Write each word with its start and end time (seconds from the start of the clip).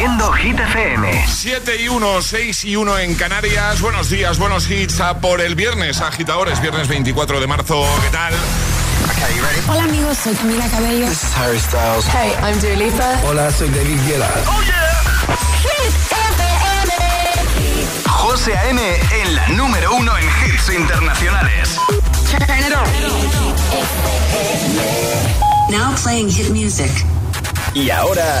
haciendo 0.00 0.32
Hit 0.32 0.58
FM. 0.58 1.26
7 1.28 1.76
y 1.82 1.88
1, 1.88 2.22
6 2.22 2.64
y 2.64 2.76
1 2.76 2.98
en 3.00 3.14
Canarias. 3.16 3.82
Buenos 3.82 4.08
días, 4.08 4.38
buenos 4.38 4.70
hits 4.70 4.98
a 5.00 5.18
por 5.18 5.42
el 5.42 5.54
viernes, 5.54 6.00
agitadores. 6.00 6.58
Viernes 6.62 6.88
24 6.88 7.38
de 7.38 7.46
marzo. 7.46 7.84
¿Qué 8.02 8.08
tal? 8.08 8.32
Hola 9.68 9.82
amigos, 9.84 10.16
soy 10.16 10.34
Camila 10.34 10.66
Cabello. 10.70 11.06
This 11.06 11.22
is 11.22 11.36
Harry 11.36 11.58
Styles. 11.58 12.06
Hey, 12.06 12.32
I'm 12.42 12.58
Dua 12.60 12.76
Lipa. 12.76 13.20
Hola, 13.26 13.52
soy 13.52 13.68
David 13.68 13.98
Guetta. 14.06 14.30
Oh 14.46 14.62
yeah. 14.62 14.88
Hit 15.60 15.92
FM. 16.10 16.92
José 18.08 18.56
A.M. 18.56 18.80
en 18.80 19.34
la 19.34 19.48
número 19.48 19.94
uno 19.96 20.16
en 20.16 20.24
hits 20.24 20.70
internacionales. 20.70 21.76
Turn 22.30 22.58
it 22.58 22.72
on. 22.72 22.88
Now 25.70 25.94
playing 26.02 26.30
hit 26.30 26.48
music. 26.48 26.90
Y 27.74 27.90
ahora 27.90 28.40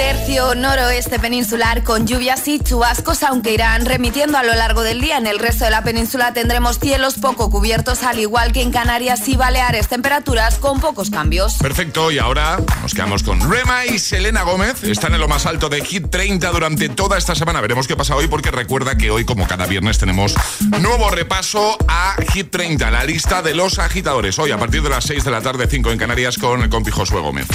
Tercio 0.00 0.54
noroeste 0.54 1.18
peninsular 1.18 1.84
con 1.84 2.06
lluvias 2.06 2.48
y 2.48 2.58
chubascos, 2.58 3.22
aunque 3.22 3.52
irán 3.52 3.84
remitiendo 3.84 4.38
a 4.38 4.42
lo 4.42 4.54
largo 4.54 4.80
del 4.80 4.98
día. 5.02 5.18
En 5.18 5.26
el 5.26 5.38
resto 5.38 5.66
de 5.66 5.70
la 5.70 5.84
península 5.84 6.32
tendremos 6.32 6.78
cielos 6.78 7.16
poco 7.20 7.50
cubiertos, 7.50 8.02
al 8.02 8.18
igual 8.18 8.52
que 8.52 8.62
en 8.62 8.70
Canarias 8.70 9.28
y 9.28 9.36
Baleares, 9.36 9.88
temperaturas 9.88 10.56
con 10.56 10.80
pocos 10.80 11.10
cambios. 11.10 11.56
Perfecto, 11.58 12.10
y 12.10 12.18
ahora 12.18 12.58
nos 12.80 12.94
quedamos 12.94 13.22
con 13.22 13.50
Rema 13.50 13.84
y 13.84 13.98
Selena 13.98 14.42
Gómez. 14.42 14.82
Están 14.84 15.12
en 15.12 15.20
lo 15.20 15.28
más 15.28 15.44
alto 15.44 15.68
de 15.68 15.84
Hit 15.84 16.08
30 16.08 16.50
durante 16.50 16.88
toda 16.88 17.18
esta 17.18 17.34
semana. 17.34 17.60
Veremos 17.60 17.86
qué 17.86 17.94
pasa 17.94 18.16
hoy, 18.16 18.26
porque 18.26 18.50
recuerda 18.50 18.96
que 18.96 19.10
hoy, 19.10 19.26
como 19.26 19.46
cada 19.46 19.66
viernes, 19.66 19.98
tenemos 19.98 20.34
nuevo 20.80 21.10
repaso 21.10 21.76
a 21.88 22.16
Hit 22.32 22.50
30, 22.50 22.90
la 22.90 23.04
lista 23.04 23.42
de 23.42 23.54
los 23.54 23.78
agitadores. 23.78 24.38
Hoy, 24.38 24.50
a 24.50 24.56
partir 24.56 24.82
de 24.82 24.88
las 24.88 25.04
6 25.04 25.24
de 25.24 25.30
la 25.30 25.42
tarde, 25.42 25.66
5 25.68 25.90
en 25.92 25.98
Canarias, 25.98 26.38
con 26.38 26.62
el 26.62 26.70
compi 26.70 26.90
Josué 26.90 27.20
Gómez. 27.20 27.48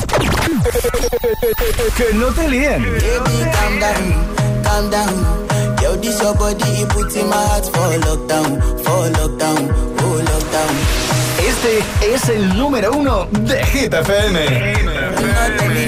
que 1.98 2.14
no 2.14 2.35
Baby, 2.36 2.60
calm 3.56 3.80
down, 3.80 4.04
calm 4.64 4.90
down. 4.90 5.16
Yo, 5.82 5.96
this 5.96 6.22
your 6.22 6.36
body, 6.36 6.64
it 6.82 6.90
puts 6.90 7.16
in 7.16 7.30
my 7.30 7.36
heart 7.38 7.66
for 7.66 7.98
lockdown, 8.06 8.62
for 8.84 9.10
lockdown, 9.18 9.72
oh 10.02 10.22
lockdown. 10.30 10.76
Este 11.40 11.84
es 12.14 12.30
el 12.30 12.50
número 12.58 12.92
uno 12.92 13.26
de 13.32 13.64
Hit 13.66 13.94
FM. 13.94 14.46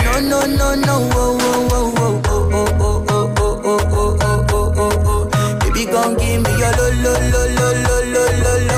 No, 0.04 0.20
no, 0.22 0.46
no, 0.48 0.76
no, 0.76 1.10
oh, 1.14 1.38
oh, 1.42 1.68
oh, 1.72 1.94
oh, 1.98 2.50
oh, 2.54 2.66
oh, 2.70 3.06
oh, 3.10 3.32
oh, 3.38 3.54
oh, 3.64 3.80
oh, 3.92 4.18
oh, 4.22 4.48
oh, 4.54 4.74
oh, 4.78 4.92
oh. 5.06 5.60
Baby, 5.60 5.86
gon' 5.92 6.16
give 6.18 6.42
me 6.42 6.50
your 6.58 6.72
lo, 6.78 6.86
lo, 7.04 7.14
lo, 7.32 7.42
lo, 7.58 7.68
lo, 7.84 7.98
lo, 8.14 8.24
lo, 8.44 8.54
lo, 8.68 8.77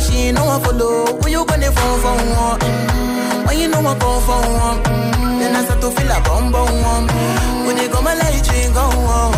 she 0.00 0.32
no 0.32 0.44
one 0.44 0.60
follow. 0.62 1.06
Who 1.20 1.28
you 1.28 1.44
gonna 1.46 1.70
phone 1.72 2.00
for 2.00 2.16
one? 2.16 2.60
Mm, 2.60 3.46
When 3.46 3.58
you 3.58 3.68
know 3.68 3.80
I 3.80 3.94
come 3.98 4.20
for 4.26 4.40
one, 4.64 4.78
mm, 4.84 5.38
then 5.40 5.56
I 5.56 5.64
start 5.64 5.80
to 5.80 5.90
feel 5.90 6.10
a 6.10 6.20
bum 6.22 6.52
bum 6.52 6.82
one. 6.82 7.06
When 7.66 7.76
they 7.76 7.88
come, 7.88 8.04
my 8.04 8.14
light 8.14 8.46
ring 8.52 8.72
go 8.72 8.80
on. 8.80 9.37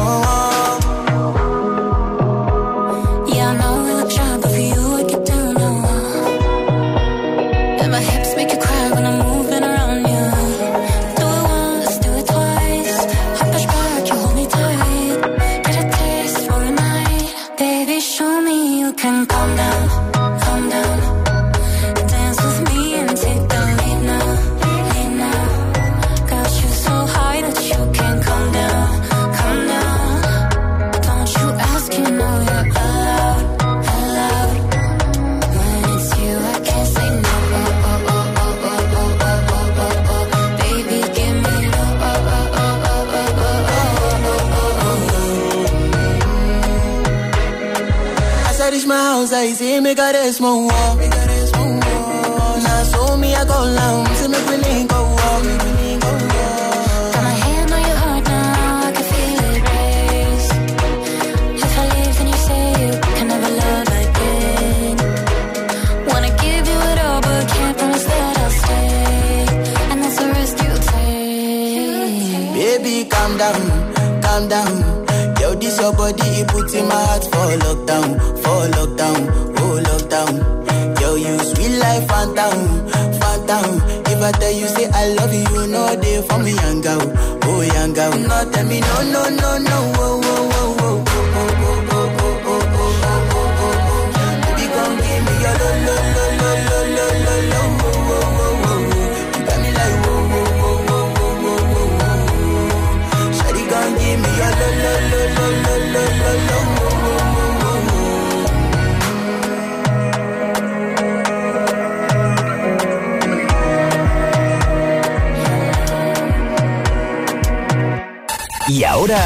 Y 118.71 118.85
ahora, 118.85 119.19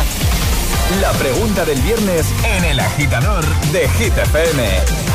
la 1.02 1.12
pregunta 1.12 1.66
del 1.66 1.78
viernes 1.82 2.32
en 2.44 2.64
el 2.64 2.80
agitador 2.80 3.44
de 3.72 3.86
Hit 3.90 4.16
FM. 4.16 4.62
¿A 4.62 5.13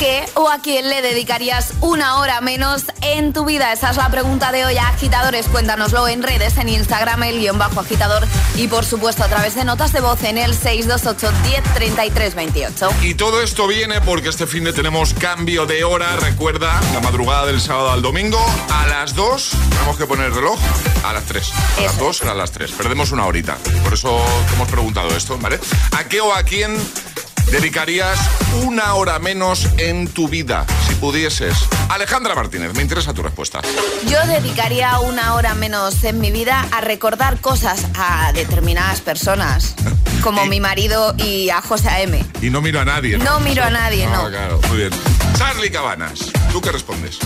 qué 0.00 0.24
o 0.32 0.48
a 0.48 0.60
quién 0.60 0.88
le 0.88 1.02
dedicarías 1.02 1.74
una 1.82 2.16
hora 2.20 2.40
menos 2.40 2.84
en 3.02 3.34
tu 3.34 3.44
vida? 3.44 3.70
Esa 3.70 3.90
es 3.90 3.98
la 3.98 4.08
pregunta 4.08 4.50
de 4.50 4.64
hoy, 4.64 4.78
agitadores. 4.78 5.46
Cuéntanoslo 5.46 6.08
en 6.08 6.22
redes, 6.22 6.56
en 6.56 6.70
Instagram, 6.70 7.22
el 7.24 7.38
guion 7.38 7.58
bajo 7.58 7.80
agitador 7.80 8.26
y 8.56 8.66
por 8.66 8.86
supuesto 8.86 9.24
a 9.24 9.28
través 9.28 9.56
de 9.56 9.64
notas 9.66 9.92
de 9.92 10.00
voz 10.00 10.24
en 10.24 10.38
el 10.38 10.54
628 10.54 11.30
10 12.14 12.34
28. 12.34 12.88
Y 13.02 13.14
todo 13.14 13.42
esto 13.42 13.66
viene 13.66 14.00
porque 14.00 14.30
este 14.30 14.46
fin 14.46 14.64
de 14.64 14.72
tenemos 14.72 15.12
cambio 15.12 15.66
de 15.66 15.84
hora. 15.84 16.16
Recuerda, 16.16 16.80
la 16.94 17.00
madrugada 17.00 17.44
del 17.44 17.60
sábado 17.60 17.90
al 17.90 18.00
domingo, 18.00 18.42
a 18.70 18.86
las 18.86 19.14
2 19.14 19.50
tenemos 19.68 19.98
que 19.98 20.06
poner 20.06 20.26
el 20.28 20.34
reloj 20.34 20.58
a 21.04 21.12
las 21.12 21.24
3. 21.24 21.52
A 21.52 21.80
las 21.82 21.94
Eso 21.94 22.04
2 22.06 22.22
a 22.22 22.34
las 22.34 22.52
3. 22.52 22.72
Perdemos 22.72 23.12
una 23.12 23.26
horita. 23.26 23.58
Por 23.84 23.92
eso 23.92 24.18
hemos 24.54 24.68
preguntado 24.68 25.14
esto, 25.14 25.36
¿vale? 25.36 25.60
¿A 25.92 26.04
qué 26.04 26.22
o 26.22 26.32
a 26.32 26.42
quién 26.42 26.74
dedicarías 27.46 28.18
una 28.64 28.94
hora 28.94 29.18
menos 29.18 29.66
en 29.78 30.08
tu 30.08 30.28
vida 30.28 30.66
si 30.86 30.94
pudieses? 30.96 31.54
Alejandra 31.88 32.34
Martínez, 32.34 32.74
me 32.74 32.82
interesa 32.82 33.12
tu 33.14 33.22
respuesta. 33.22 33.60
Yo 34.08 34.18
dedicaría 34.26 34.98
una 35.00 35.34
hora 35.34 35.54
menos 35.54 36.04
en 36.04 36.20
mi 36.20 36.30
vida 36.30 36.66
a 36.72 36.80
recordar 36.80 37.40
cosas 37.40 37.86
a 37.96 38.32
determinadas 38.32 39.00
personas, 39.00 39.74
como 40.22 40.46
mi 40.46 40.60
marido 40.60 41.14
y 41.18 41.50
a 41.50 41.60
José 41.60 41.88
A.M. 41.88 42.24
Y 42.42 42.50
no 42.50 42.60
miro 42.60 42.80
a 42.80 42.84
nadie. 42.84 43.18
No 43.18 43.40
miro 43.40 43.64
a 43.64 43.70
nadie, 43.70 44.06
Ah, 44.06 44.10
no. 44.22 44.28
claro, 44.28 44.60
muy 44.68 44.76
bien. 44.78 44.90
Charlie 45.36 45.70
Cabanas, 45.70 46.30
¿tú 46.52 46.60
qué 46.60 46.70
respondes? 46.72 47.18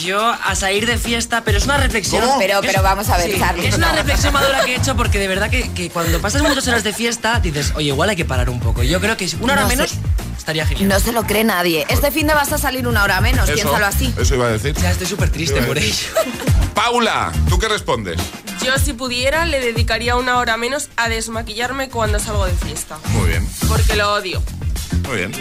Yo 0.00 0.20
a 0.28 0.54
salir 0.54 0.86
de 0.86 0.98
fiesta, 0.98 1.42
pero 1.44 1.58
es 1.58 1.64
una 1.64 1.76
reflexión. 1.76 2.22
¿Cómo? 2.24 2.38
Pero, 2.38 2.60
pero 2.62 2.82
vamos 2.82 3.08
a 3.08 3.16
ver, 3.16 3.32
Sí, 3.32 3.38
Charlie. 3.38 3.66
es 3.68 3.76
una 3.76 3.92
reflexión 3.92 4.32
madura 4.32 4.64
que 4.64 4.72
he 4.74 4.76
hecho 4.76 4.96
porque 4.96 5.18
de 5.18 5.28
verdad 5.28 5.50
que, 5.50 5.70
que 5.72 5.90
cuando 5.90 6.20
pasas 6.20 6.42
muchas 6.42 6.66
horas 6.68 6.84
de 6.84 6.92
fiesta 6.92 7.40
dices, 7.40 7.72
oye, 7.76 7.88
igual 7.88 8.10
hay 8.10 8.16
que 8.16 8.24
parar 8.24 8.50
un 8.50 8.60
poco. 8.60 8.82
Yo 8.82 9.00
creo 9.00 9.16
que 9.16 9.28
una 9.40 9.52
hora 9.54 9.62
No 9.62 9.68
menos 9.68 9.90
sé. 9.90 9.96
Estaría 10.36 10.66
genial. 10.66 10.88
No 10.88 11.00
se 11.00 11.12
lo 11.12 11.22
cree 11.24 11.42
nadie. 11.44 11.86
Este 11.88 12.10
fin 12.10 12.26
de 12.26 12.34
vas 12.34 12.52
a 12.52 12.58
salir 12.58 12.86
una 12.86 13.02
hora 13.02 13.20
menos, 13.22 13.48
Eso, 13.48 13.54
piénsalo 13.54 13.86
así. 13.86 14.12
Eso 14.18 14.34
iba 14.34 14.46
a 14.46 14.50
decir. 14.50 14.74
Ya 14.76 14.90
estoy 14.90 15.06
súper 15.06 15.30
triste 15.30 15.62
por 15.62 15.78
ello. 15.78 16.06
Paula, 16.74 17.32
¿tú 17.48 17.58
qué 17.58 17.68
respondes? 17.68 18.20
Yo 18.62 18.76
si 18.78 18.92
pudiera 18.92 19.46
le 19.46 19.60
dedicaría 19.60 20.16
una 20.16 20.38
hora 20.38 20.56
menos 20.56 20.88
a 20.96 21.08
desmaquillarme 21.08 21.88
cuando 21.88 22.18
salgo 22.18 22.44
de 22.46 22.52
fiesta. 22.52 22.98
Muy 23.10 23.28
bien, 23.28 23.48
Porque 23.68 23.96
lo 23.96 24.12
odio. 24.12 24.42
muy 25.08 25.16
bien. 25.18 25.32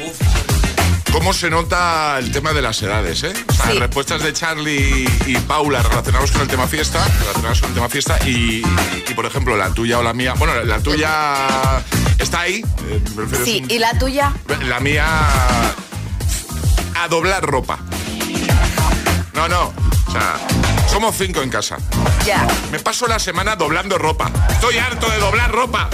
¿Cómo 1.13 1.31
se 1.31 1.49
nota 1.49 2.17
el 2.17 2.31
tema 2.31 2.51
de 2.53 2.61
las 2.61 2.81
edades, 2.81 3.23
eh? 3.23 3.33
O 3.47 3.53
sea, 3.53 3.71
Sí. 3.71 3.77
respuestas 3.79 4.23
de 4.23 4.33
Charlie 4.33 5.07
y 5.27 5.37
Paula 5.47 5.81
relacionados 5.83 6.31
con 6.31 6.41
el 6.41 6.47
tema 6.47 6.67
fiesta, 6.67 7.05
relacionadas 7.19 7.59
con 7.61 7.69
el 7.69 7.75
tema 7.75 7.87
fiesta 7.87 8.17
y, 8.27 8.63
y, 9.07 9.13
por 9.13 9.25
ejemplo, 9.25 9.55
la 9.55 9.69
tuya 9.69 9.99
o 9.99 10.03
la 10.03 10.13
mía, 10.13 10.33
bueno, 10.37 10.55
la 10.63 10.79
tuya 10.79 11.45
está 12.17 12.41
ahí, 12.41 12.65
eh, 12.89 13.01
Sí, 13.45 13.61
un- 13.63 13.71
¿y 13.71 13.77
la 13.79 13.97
tuya? 13.99 14.33
La 14.65 14.79
mía 14.79 15.05
a 16.95 17.07
doblar 17.09 17.45
ropa. 17.45 17.77
No, 19.33 19.47
no, 19.47 19.71
o 20.07 20.11
sea, 20.11 20.35
somos 20.89 21.15
cinco 21.15 21.41
en 21.41 21.49
casa. 21.51 21.77
Ya. 22.25 22.45
Me 22.71 22.79
paso 22.79 23.07
la 23.07 23.19
semana 23.19 23.55
doblando 23.55 23.97
ropa. 23.99 24.31
Estoy 24.49 24.77
harto 24.79 25.09
de 25.09 25.17
doblar 25.19 25.51
ropa. 25.51 25.89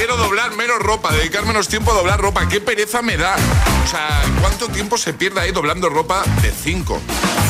Quiero 0.00 0.16
doblar 0.16 0.52
menos 0.56 0.78
ropa, 0.78 1.12
dedicar 1.12 1.44
menos 1.44 1.68
tiempo 1.68 1.90
a 1.90 1.94
doblar 1.94 2.18
ropa. 2.18 2.48
¿Qué 2.48 2.58
pereza 2.58 3.02
me 3.02 3.18
da? 3.18 3.36
O 3.84 3.86
sea, 3.86 4.22
¿cuánto 4.40 4.68
tiempo 4.68 4.96
se 4.96 5.12
pierde 5.12 5.40
ahí 5.42 5.52
doblando 5.52 5.90
ropa 5.90 6.22
de 6.40 6.50
cinco? 6.50 6.98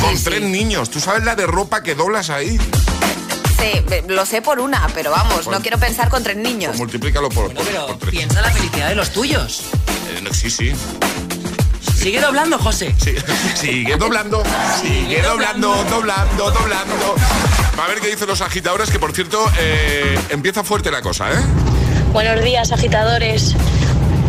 Con 0.00 0.18
Sí, 0.18 0.24
tres 0.24 0.40
sí. 0.40 0.46
niños. 0.46 0.90
¿Tú 0.90 0.98
sabes 0.98 1.22
la 1.22 1.36
de 1.36 1.46
ropa 1.46 1.84
que 1.84 1.94
doblas 1.94 2.28
ahí? 2.28 2.58
Sí, 3.56 3.84
lo 4.08 4.26
sé 4.26 4.42
por 4.42 4.58
una, 4.58 4.88
pero 4.96 5.12
vamos, 5.12 5.44
Bueno. 5.44 5.52
no 5.58 5.62
quiero 5.62 5.78
pensar 5.78 6.08
con 6.08 6.24
tres 6.24 6.38
niños. 6.38 6.70
Pues 6.70 6.80
multiplícalo 6.80 7.28
por, 7.28 7.44
Bueno, 7.44 7.60
por- 7.60 7.66
pero 7.68 7.86
por 7.86 7.98
tres. 7.98 8.10
piensa 8.10 8.40
la 8.42 8.50
felicidad 8.50 8.88
de 8.88 8.94
los 8.96 9.10
tuyos. 9.12 9.62
Eh, 10.16 10.20
no, 10.20 10.34
sí, 10.34 10.50
sí. 10.50 10.72
Sigue 11.96 12.20
doblando, 12.20 12.58
José. 12.58 12.96
Sí, 12.98 13.14
Sigue 13.54 13.96
doblando, 13.96 14.42
sigue 14.82 15.22
doblando, 15.22 15.84
doblando, 15.88 16.50
doblando. 16.50 17.14
A 17.80 17.86
ver 17.86 18.00
qué 18.00 18.08
dicen 18.08 18.26
los 18.26 18.40
agitadores, 18.40 18.90
que 18.90 18.98
por 18.98 19.12
cierto, 19.12 19.48
eh, 19.58 20.18
empieza 20.30 20.64
fuerte 20.64 20.90
la 20.90 21.00
cosa, 21.00 21.30
¿eh? 21.32 21.38
Buenos 22.12 22.42
días, 22.44 22.72
agitadores. 22.72 23.54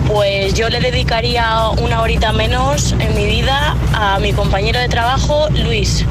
Pues 0.07 0.53
yo 0.53 0.69
le 0.69 0.81
dedicaría 0.81 1.69
una 1.69 2.01
horita 2.01 2.31
menos 2.33 2.93
en 2.99 3.15
mi 3.15 3.25
vida 3.25 3.75
a 3.93 4.19
mi 4.19 4.33
compañero 4.33 4.79
de 4.79 4.89
trabajo, 4.89 5.47
Luis, 5.49 6.05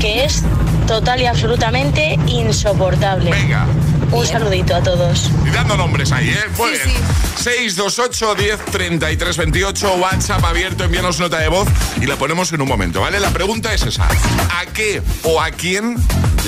que 0.00 0.24
es 0.24 0.42
total 0.86 1.20
y 1.22 1.26
absolutamente 1.26 2.18
insoportable. 2.26 3.30
Venga. 3.30 3.66
Un 4.12 4.26
saludito 4.26 4.74
a 4.74 4.82
todos. 4.82 5.30
Y 5.46 5.50
dando 5.50 5.76
nombres 5.76 6.12
ahí, 6.12 6.30
¿eh? 6.30 6.38
Muy 6.56 6.70
Sí, 6.76 6.88
bien. 6.88 7.02
628 7.36 8.34
10 8.34 8.64
33 8.66 9.36
28, 9.36 9.94
WhatsApp 9.96 10.44
abierto, 10.44 10.84
envíanos 10.84 11.18
nota 11.20 11.38
de 11.38 11.48
voz 11.48 11.68
y 12.00 12.06
la 12.06 12.16
ponemos 12.16 12.52
en 12.52 12.62
un 12.62 12.68
momento, 12.68 13.00
¿vale? 13.02 13.20
La 13.20 13.30
pregunta 13.30 13.72
es 13.74 13.82
esa. 13.82 14.04
¿A 14.06 14.66
qué 14.72 15.02
o 15.24 15.40
a 15.40 15.50
quién 15.50 15.96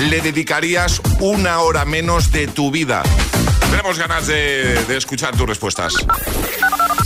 le 0.08 0.20
dedicarías 0.20 1.00
una 1.20 1.60
hora 1.60 1.84
menos 1.84 2.30
de 2.32 2.46
tu 2.46 2.70
vida? 2.70 3.02
Tenemos 3.70 3.98
ganas 3.98 4.26
de, 4.26 4.84
de 4.84 4.96
escuchar 4.96 5.36
tus 5.36 5.46
respuestas. 5.48 5.94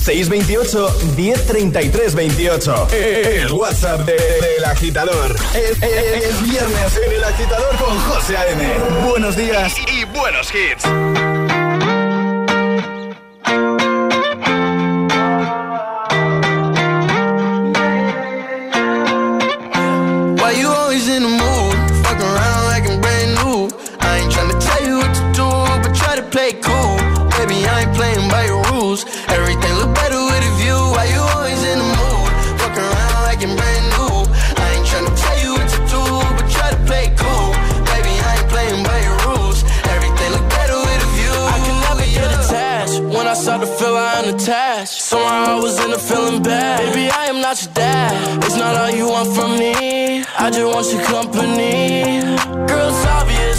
628 0.02 0.96
1033 1.16 2.14
28. 2.14 2.88
El 2.92 3.52
WhatsApp 3.52 4.00
de- 4.00 4.12
del 4.14 4.64
agitador. 4.64 5.34
Es 5.54 6.42
viernes 6.42 7.00
en 7.06 7.12
el 7.12 7.24
agitador 7.24 7.76
con 7.76 7.98
José 8.00 8.36
A.M. 8.36 8.64
Buenos 9.08 9.36
días 9.36 9.74
y 9.92 10.04
buenos 10.04 10.48
hits. 10.54 10.84
A 45.94 45.96
feeling 45.96 46.42
bad. 46.42 46.80
Baby, 46.92 47.08
I 47.08 47.26
am 47.26 47.40
not 47.40 47.62
your 47.62 47.72
dad. 47.72 48.44
It's 48.44 48.56
not 48.56 48.74
all 48.74 48.90
you 48.90 49.06
want 49.08 49.32
from 49.36 49.56
me. 49.56 50.24
I 50.36 50.50
just 50.50 50.66
want 50.66 50.90
your 50.92 51.02
company. 51.06 52.20
Girl, 52.66 52.88
it's 52.90 53.06
obvious, 53.18 53.53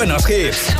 buenos 0.00 0.24
hits. 0.24 0.72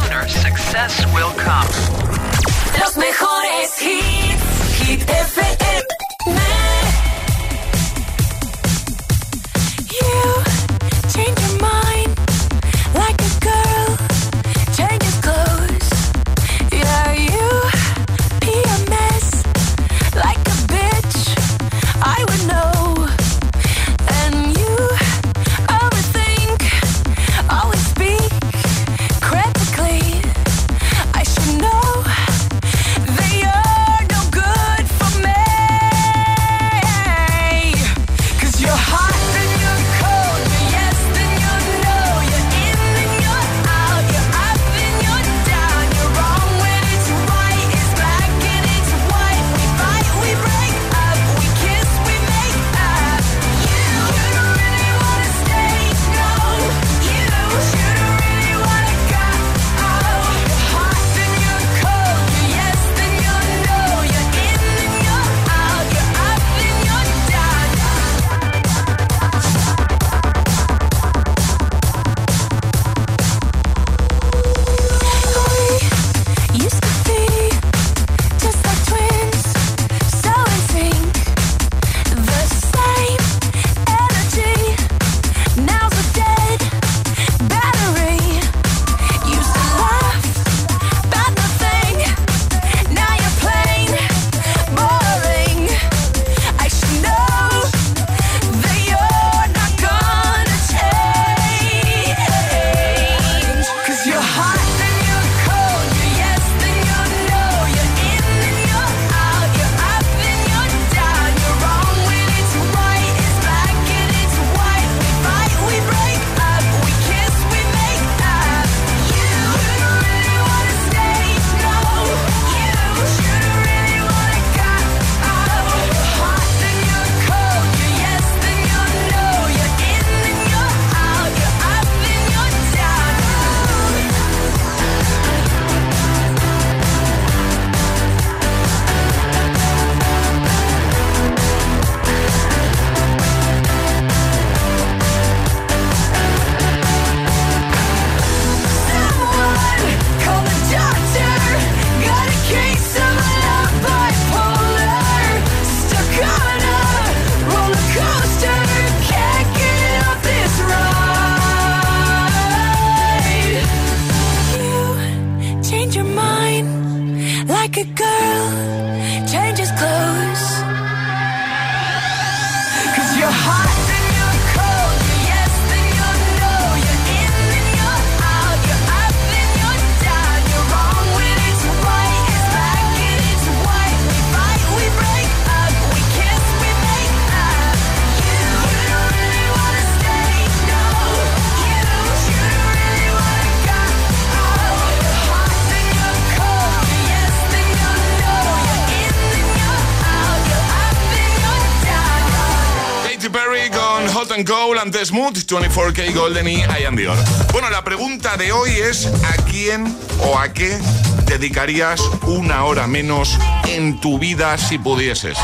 Antes 205.00 205.08
Smooth, 205.08 205.46
24K 205.46 206.14
Golden 206.14 206.46
y 206.46 206.56
I 206.56 206.84
Am 206.86 206.94
Dior. 206.94 207.16
Bueno, 207.52 207.70
la 207.70 207.82
pregunta 207.82 208.36
de 208.36 208.52
hoy 208.52 208.70
es 208.70 209.06
¿a 209.06 209.36
quién 209.50 209.96
o 210.26 210.38
a 210.38 210.52
qué 210.52 210.78
dedicarías 211.24 212.00
una 212.26 212.64
hora 212.64 212.86
menos 212.86 213.38
en 213.66 213.98
tu 214.00 214.18
vida 214.18 214.58
si 214.58 214.78
pudieses? 214.78 215.38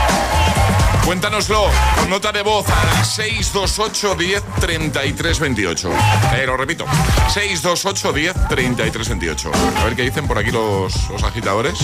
Cuéntanoslo 1.07 1.71
con 1.97 2.11
nota 2.11 2.33
de 2.33 2.43
voz 2.43 2.67
al 2.69 3.05
628 3.05 4.15
10 4.17 4.43
33 4.61 5.41
28. 5.41 5.91
Eh, 6.35 6.45
lo 6.47 6.57
repito, 6.57 6.85
628 7.33 8.13
10 8.13 8.49
33 8.49 9.09
28. 9.09 9.51
A 9.79 9.85
ver 9.85 9.97
qué 9.97 10.03
dicen 10.03 10.27
por 10.27 10.39
aquí 10.39 10.51
los, 10.51 11.09
los 11.09 11.23
agitadores. 11.23 11.79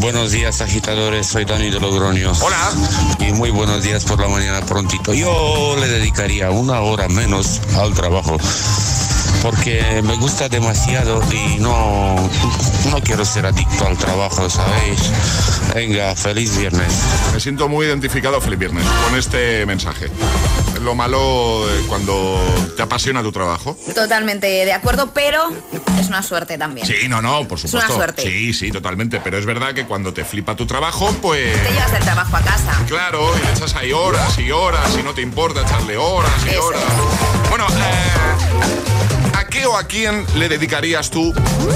Buenos 0.00 0.30
días, 0.30 0.60
agitadores. 0.60 1.26
Soy 1.26 1.44
Dani 1.44 1.70
de 1.70 1.80
Logroño. 1.80 2.32
Hola. 2.40 2.72
Y 3.18 3.32
muy 3.32 3.50
buenos 3.50 3.82
días 3.82 4.04
por 4.04 4.20
la 4.20 4.28
mañana 4.28 4.60
prontito. 4.60 5.12
Yo 5.12 5.74
le 5.78 5.88
dedicaría 5.88 6.52
una 6.52 6.80
hora 6.80 7.08
menos 7.08 7.60
al 7.76 7.94
trabajo. 7.94 8.38
Porque 9.42 10.00
me 10.04 10.14
gusta 10.16 10.48
demasiado 10.48 11.20
y 11.32 11.58
no, 11.58 12.14
no 12.90 13.00
quiero 13.02 13.24
ser 13.24 13.46
adicto 13.46 13.86
al 13.86 13.98
trabajo, 13.98 14.48
¿sabéis? 14.48 15.10
Venga, 15.74 16.14
feliz 16.14 16.56
viernes. 16.56 16.92
Me 17.32 17.40
siento 17.40 17.68
muy 17.68 17.86
identificado, 17.86 18.40
feliz 18.40 18.58
viernes, 18.60 18.84
con 19.04 19.18
este 19.18 19.66
mensaje. 19.66 20.08
Es 20.78 20.84
lo 20.84 20.94
malo 20.94 21.66
de 21.66 21.82
cuando 21.88 22.40
te 22.76 22.82
apasiona 22.82 23.20
tu 23.20 23.32
trabajo. 23.32 23.76
Totalmente 23.96 24.46
de 24.46 24.72
acuerdo, 24.72 25.10
pero 25.12 25.48
es 25.98 26.06
una 26.06 26.22
suerte 26.22 26.56
también. 26.56 26.86
Sí, 26.86 27.08
no, 27.08 27.20
no, 27.20 27.48
por 27.48 27.58
una 27.58 27.66
supuesto. 27.68 27.94
suerte. 27.96 28.22
Sí, 28.22 28.54
sí, 28.54 28.70
totalmente. 28.70 29.20
Pero 29.24 29.38
es 29.38 29.44
verdad 29.44 29.74
que 29.74 29.86
cuando 29.86 30.12
te 30.14 30.24
flipa 30.24 30.54
tu 30.54 30.66
trabajo, 30.66 31.12
pues. 31.20 31.52
Te 31.64 31.72
llevas 31.72 31.92
el 31.94 32.04
trabajo 32.04 32.36
a 32.36 32.42
casa. 32.42 32.80
Claro, 32.86 33.28
y 33.36 33.44
le 33.44 33.52
echas 33.54 33.74
ahí 33.74 33.90
horas 33.92 34.38
y 34.38 34.52
horas 34.52 34.96
y 34.96 35.02
no 35.02 35.12
te 35.14 35.22
importa 35.22 35.62
echarle 35.62 35.96
horas 35.96 36.30
y 36.46 36.50
Eso 36.50 36.66
horas. 36.66 36.82
Bueno, 37.48 37.66
eh, 37.66 38.12
¿a 38.94 38.97
qué 39.48 39.66
o 39.66 39.76
a 39.76 39.84
quién 39.84 40.24
le 40.36 40.48
dedicarías 40.48 41.10
tú 41.10 41.32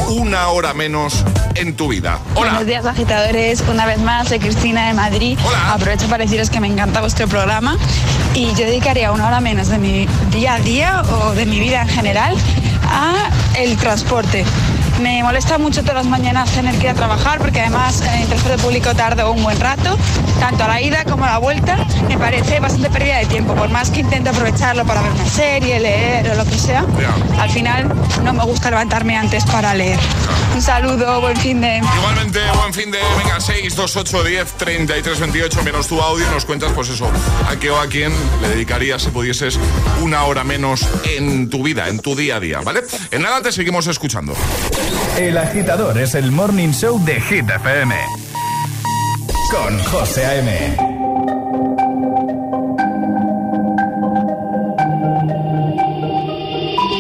una 0.09 0.49
hora 0.49 0.75
menos 0.75 1.25
en 1.55 1.75
tu 1.75 1.89
vida? 1.89 2.19
Hola. 2.35 2.51
Buenos 2.51 2.67
días, 2.67 2.87
agitadores. 2.87 3.63
Una 3.69 3.87
vez 3.87 3.99
más, 3.99 4.29
soy 4.29 4.39
Cristina 4.39 4.89
de 4.89 4.95
Madrid. 4.95 5.39
Aprovecho 5.67 6.07
para 6.09 6.25
deciros 6.25 6.51
que 6.51 6.61
me 6.61 6.67
encanta 6.67 7.01
vuestro 7.01 7.27
programa 7.29 7.77
y 8.35 8.49
yo 8.55 8.67
dedicaría 8.67 9.13
una 9.13 9.27
hora 9.27 9.41
menos 9.41 9.69
de 9.69 9.79
mi 9.79 10.07
día 10.31 10.55
a 10.55 10.61
día 10.61 11.03
o 11.03 11.35
de 11.35 11.47
mi 11.47 11.61
vida 11.61 11.83
en 11.83 11.89
general 11.89 12.37
a 12.89 13.31
el 13.59 13.77
transporte. 13.77 14.45
Me 15.03 15.21
molesta 15.25 15.59
mucho 15.59 15.81
todas 15.81 15.97
las 15.97 16.07
mañanas 16.07 16.49
tener 16.53 16.77
que 16.77 16.85
ir 16.85 16.91
a 16.91 16.95
trabajar 16.95 17.39
porque 17.39 17.61
además 17.61 18.01
en 18.03 18.23
el 18.23 18.29
transporte 18.29 18.63
público 18.63 18.95
tardo 18.95 19.33
un 19.33 19.43
buen 19.43 19.59
rato, 19.59 19.99
tanto 20.39 20.63
a 20.63 20.69
la 20.69 20.81
ida 20.81 21.05
como 21.05 21.25
a 21.25 21.31
la 21.31 21.39
vuelta. 21.39 21.77
Me 22.07 22.17
parece 22.17 22.61
bastante 22.61 22.89
pérdida 22.89 23.19
de 23.19 23.27
tiempo, 23.27 23.53
por 23.55 23.69
más 23.69 23.91
que 23.91 24.01
intento 24.01 24.31
aprovecharlo 24.31 24.85
para 24.85 25.03
ver 25.03 25.11
una 25.11 25.27
serie, 25.27 25.81
leer 25.81 26.31
o 26.31 26.35
lo 26.37 26.45
que 26.45 26.57
sea. 26.57 26.85
Al 27.41 27.51
final 27.51 27.93
no 28.23 28.33
me 28.33 28.45
gusta 28.45 28.71
levantarme 28.71 29.17
antes 29.17 29.45
para 29.45 29.75
leer. 29.75 29.99
Un 30.55 30.63
saludo, 30.63 31.21
buen 31.21 31.37
fin 31.37 31.61
de... 31.61 31.79
Igualmente, 31.79 32.41
buen 32.55 32.73
fin 32.73 32.91
de. 32.91 32.99
Venga, 33.19 33.41
6, 33.41 33.75
2, 33.75 33.97
8, 33.97 34.25
10, 34.25 34.53
33, 34.53 35.19
28. 35.19 35.63
Menos 35.65 35.89
tu 35.89 36.01
audio 36.01 36.25
y 36.27 36.31
nos 36.31 36.45
cuentas, 36.45 36.71
pues 36.75 36.91
eso, 36.91 37.11
a 37.49 37.57
qué 37.57 37.71
o 37.71 37.81
a 37.81 37.87
quién 37.87 38.13
le 38.41 38.49
dedicarías 38.51 39.03
si 39.03 39.11
pudieses 39.11 39.59
una 40.01 40.25
hora 40.25 40.45
menos 40.45 40.87
en 41.05 41.51
tu 41.51 41.63
vida, 41.65 41.89
en 41.89 41.99
tu 41.99 42.15
día 42.15 42.37
a 42.37 42.41
día, 42.41 42.61
¿vale? 42.61 42.83
En 43.11 43.23
nada 43.23 43.43
te 43.43 43.51
seguimos 43.51 43.87
escuchando. 43.87 44.35
El 45.19 45.39
agitador 45.39 45.99
es 45.99 46.15
el 46.15 46.31
morning 46.33 46.71
show 46.71 46.99
de 47.05 47.21
Hit 47.21 47.49
FM. 47.49 47.95
Con 49.51 49.79
José 49.85 50.25
A.M. 50.25 50.77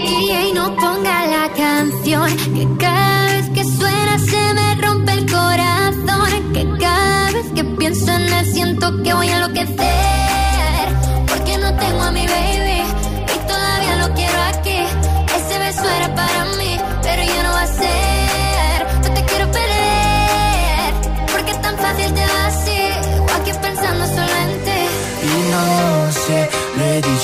DJ 0.06 0.54
no 0.54 0.76
ponga 0.76 1.26
la 1.26 1.50
canción 1.56 2.36
que 2.54 2.68
cada 2.78 3.26
vez 3.26 3.50
que 3.50 3.64
suena 3.64 4.18
se 4.18 4.54
me 4.54 4.74
rompe 4.76 5.12
el 5.12 5.30
corazón 5.30 6.52
que 6.52 6.68
cada 6.78 7.32
vez 7.32 7.46
que 7.54 7.64
pienso 7.64 8.12
en 8.12 8.32
él 8.32 8.46
siento 8.52 9.02
que 9.02 9.14
voy 9.14 9.28
a 9.28 9.36
enloquecer 9.36 10.21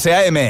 José 0.00 0.14
A.M. 0.14 0.49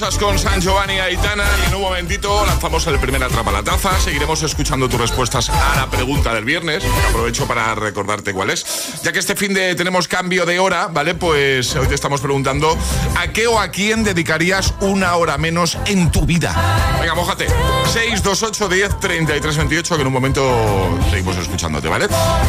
Mariposas 0.00 0.18
con 0.18 0.38
San 0.38 0.60
Giovanni 0.60 0.98
Aitana. 0.98 1.44
Y 1.62 1.68
en 1.68 1.74
un 1.74 1.82
momentito 1.82 2.39
lanzamos 2.60 2.86
el 2.88 2.98
primer 2.98 3.24
Atrapa 3.24 3.50
la 3.52 3.62
Taza. 3.62 3.98
Seguiremos 3.98 4.42
escuchando 4.42 4.86
tus 4.86 5.00
respuestas 5.00 5.48
a 5.48 5.76
la 5.76 5.88
pregunta 5.88 6.34
del 6.34 6.44
viernes. 6.44 6.84
Aprovecho 7.08 7.46
para 7.46 7.74
recordarte 7.74 8.34
cuál 8.34 8.50
es. 8.50 9.00
Ya 9.02 9.12
que 9.12 9.18
este 9.18 9.34
fin 9.34 9.54
de 9.54 9.74
tenemos 9.74 10.08
cambio 10.08 10.44
de 10.44 10.58
hora, 10.58 10.88
¿vale? 10.88 11.14
Pues 11.14 11.74
hoy 11.74 11.86
te 11.86 11.94
estamos 11.94 12.20
preguntando 12.20 12.76
¿a 13.18 13.28
qué 13.28 13.46
o 13.46 13.58
a 13.58 13.68
quién 13.68 14.04
dedicarías 14.04 14.74
una 14.80 15.16
hora 15.16 15.38
menos 15.38 15.78
en 15.86 16.10
tu 16.10 16.26
vida? 16.26 16.54
Venga, 17.00 17.14
mojate. 17.14 17.46
628 17.46 18.68
10 18.68 19.00
33 19.00 19.56
28, 19.56 19.94
que 19.94 20.00
en 20.02 20.06
un 20.06 20.12
momento 20.12 20.98
seguimos 21.08 21.38
escuchándote, 21.38 21.88
¿vale? 21.88 22.08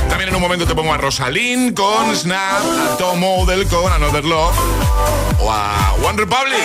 También 0.10 0.28
en 0.28 0.36
un 0.36 0.41
momento 0.41 0.67
te 0.67 0.76
pongo 0.76 0.93
a 0.93 0.97
Rosalind 0.97 1.74
con 1.74 2.13
Snap, 2.13 2.60
a 2.60 2.97
Tom 2.97 3.17
Model 3.17 3.65
con 3.67 3.89
Another 3.89 4.26
Love 4.26 4.56
o 5.39 5.50
a 5.50 5.93
One 6.04 6.17
Republic. 6.17 6.60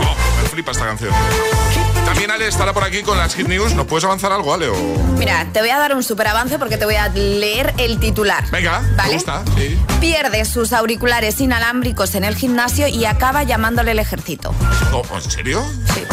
Oh, 0.00 0.40
me 0.40 0.48
flipa 0.48 0.70
esta 0.70 0.86
canción. 0.86 1.12
También 2.16 2.30
Ale 2.30 2.48
estará 2.48 2.72
por 2.72 2.82
aquí 2.82 3.02
con 3.02 3.18
las 3.18 3.34
Hit 3.34 3.46
News. 3.46 3.74
¿Nos 3.74 3.86
puedes 3.86 4.02
avanzar 4.04 4.32
algo, 4.32 4.54
Ale? 4.54 4.68
O... 4.68 4.74
Mira, 5.18 5.46
te 5.52 5.60
voy 5.60 5.68
a 5.68 5.76
dar 5.76 5.94
un 5.94 6.02
super 6.02 6.26
avance 6.26 6.58
porque 6.58 6.78
te 6.78 6.86
voy 6.86 6.94
a 6.94 7.08
leer 7.10 7.74
el 7.76 8.00
titular. 8.00 8.50
Venga, 8.50 8.80
¿Vale? 8.96 9.08
me 9.10 9.14
gusta. 9.16 9.44
Sí. 9.54 9.78
Pierde 10.00 10.46
sus 10.46 10.72
auriculares 10.72 11.38
inalámbricos 11.42 12.14
en 12.14 12.24
el 12.24 12.34
gimnasio 12.34 12.88
y 12.88 13.04
acaba 13.04 13.42
llamándole 13.42 13.90
el 13.90 13.98
ejército. 13.98 14.54
Oh, 14.94 15.02
¿En 15.14 15.30
serio? 15.30 15.62
Sí. 15.92 16.04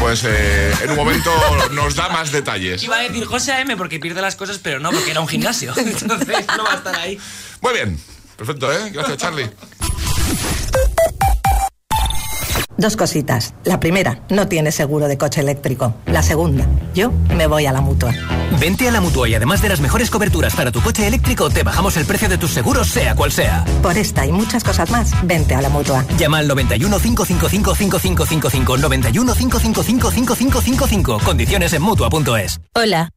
Pues 0.00 0.24
eh, 0.24 0.72
en 0.82 0.90
un 0.92 0.96
momento 0.96 1.30
nos 1.72 1.94
da 1.94 2.08
más 2.08 2.32
detalles. 2.32 2.82
Iba 2.82 2.96
a 2.96 3.00
decir 3.00 3.26
José 3.26 3.52
AM 3.52 3.76
porque 3.76 4.00
pierde 4.00 4.22
las 4.22 4.34
cosas, 4.34 4.56
pero 4.56 4.80
no, 4.80 4.90
porque 4.90 5.10
era 5.10 5.20
un 5.20 5.28
gimnasio. 5.28 5.74
Entonces 5.76 6.46
no 6.56 6.64
va 6.64 6.72
a 6.72 6.76
estar 6.76 6.96
ahí. 6.96 7.20
Muy 7.60 7.74
bien. 7.74 8.00
Perfecto, 8.38 8.72
¿eh? 8.72 8.88
Gracias, 8.94 9.18
Charlie. 9.18 9.50
Dos 12.78 12.96
cositas. 12.96 13.54
La 13.64 13.80
primera, 13.80 14.20
no 14.30 14.46
tienes 14.46 14.76
seguro 14.76 15.08
de 15.08 15.18
coche 15.18 15.40
eléctrico. 15.40 15.96
La 16.06 16.22
segunda, 16.22 16.64
yo 16.94 17.10
me 17.36 17.48
voy 17.48 17.66
a 17.66 17.72
la 17.72 17.80
mutua. 17.80 18.14
Vente 18.60 18.88
a 18.88 18.92
la 18.92 19.00
mutua 19.00 19.28
y 19.28 19.34
además 19.34 19.60
de 19.60 19.68
las 19.68 19.80
mejores 19.80 20.10
coberturas 20.10 20.54
para 20.54 20.70
tu 20.70 20.80
coche 20.80 21.04
eléctrico, 21.04 21.50
te 21.50 21.64
bajamos 21.64 21.96
el 21.96 22.06
precio 22.06 22.28
de 22.28 22.38
tus 22.38 22.52
seguros, 22.52 22.86
sea 22.86 23.16
cual 23.16 23.32
sea. 23.32 23.64
Por 23.82 23.98
esta 23.98 24.24
y 24.24 24.30
muchas 24.30 24.62
cosas 24.62 24.92
más, 24.92 25.10
vente 25.26 25.56
a 25.56 25.60
la 25.60 25.70
mutua. 25.70 26.06
Llama 26.18 26.38
al 26.38 26.46
91 26.46 27.00
555 27.00 27.74
5555 27.74 28.76
91 28.78 29.34
555 29.34 30.10
5555. 30.12 31.18
Condiciones 31.24 31.72
en 31.72 31.82
mutua.es. 31.82 32.60
Hola. 32.74 33.10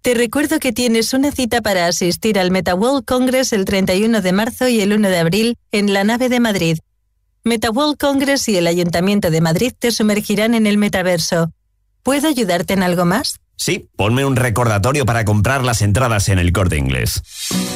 Te 0.00 0.14
recuerdo 0.14 0.60
que 0.60 0.72
tienes 0.72 1.12
una 1.12 1.32
cita 1.32 1.60
para 1.60 1.88
asistir 1.88 2.38
al 2.38 2.52
MetaWorld 2.52 3.04
Congress 3.04 3.52
el 3.52 3.64
31 3.64 4.20
de 4.20 4.32
marzo 4.32 4.68
y 4.68 4.80
el 4.80 4.92
1 4.92 5.08
de 5.08 5.18
abril 5.18 5.58
en 5.72 5.92
la 5.92 6.04
nave 6.04 6.28
de 6.28 6.38
Madrid. 6.38 6.78
MetaWorld 7.48 7.96
Congress 7.96 8.48
y 8.48 8.56
el 8.56 8.66
Ayuntamiento 8.66 9.30
de 9.30 9.40
Madrid 9.40 9.72
te 9.76 9.90
sumergirán 9.90 10.54
en 10.54 10.66
el 10.66 10.76
metaverso. 10.78 11.50
¿Puedo 12.02 12.28
ayudarte 12.28 12.74
en 12.74 12.82
algo 12.82 13.04
más? 13.04 13.40
Sí, 13.56 13.88
ponme 13.96 14.24
un 14.24 14.36
recordatorio 14.36 15.04
para 15.04 15.24
comprar 15.24 15.64
las 15.64 15.82
entradas 15.82 16.28
en 16.28 16.38
el 16.38 16.52
corte 16.52 16.76
inglés. 16.76 17.22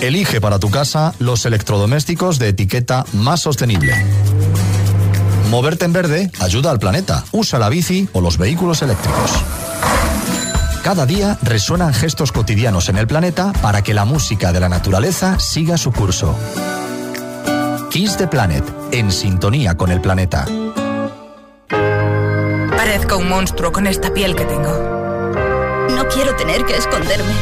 Elige 0.00 0.40
para 0.40 0.60
tu 0.60 0.70
casa 0.70 1.14
los 1.18 1.44
electrodomésticos 1.44 2.38
de 2.38 2.48
etiqueta 2.48 3.04
más 3.14 3.40
sostenible. 3.40 3.94
Moverte 5.50 5.86
en 5.86 5.92
verde 5.92 6.30
ayuda 6.38 6.70
al 6.70 6.78
planeta. 6.78 7.24
Usa 7.32 7.58
la 7.58 7.68
bici 7.68 8.08
o 8.12 8.20
los 8.20 8.38
vehículos 8.38 8.82
eléctricos. 8.82 9.32
Cada 10.84 11.06
día 11.06 11.38
resuenan 11.42 11.94
gestos 11.94 12.30
cotidianos 12.30 12.88
en 12.88 12.98
el 12.98 13.06
planeta 13.06 13.52
para 13.62 13.82
que 13.82 13.94
la 13.94 14.04
música 14.04 14.52
de 14.52 14.60
la 14.60 14.68
naturaleza 14.68 15.38
siga 15.40 15.78
su 15.78 15.92
curso. 15.92 16.36
Kiss 17.92 18.16
the 18.16 18.26
Planet, 18.26 18.64
en 18.90 19.12
sintonía 19.12 19.76
con 19.76 19.90
el 19.90 20.00
planeta. 20.00 20.46
Parezco 22.74 23.18
un 23.18 23.28
monstruo 23.28 23.70
con 23.70 23.86
esta 23.86 24.14
piel 24.14 24.34
que 24.34 24.46
tengo. 24.46 24.72
No 25.94 26.08
quiero 26.08 26.34
tener 26.36 26.64
que 26.64 26.74
esconderme. 26.74 27.34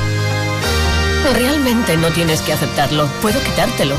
Realmente 1.35 1.97
no 1.99 2.09
tienes 2.09 2.41
que 2.41 2.53
aceptarlo. 2.53 3.07
Puedo 3.23 3.39
quitártelo. 3.45 3.95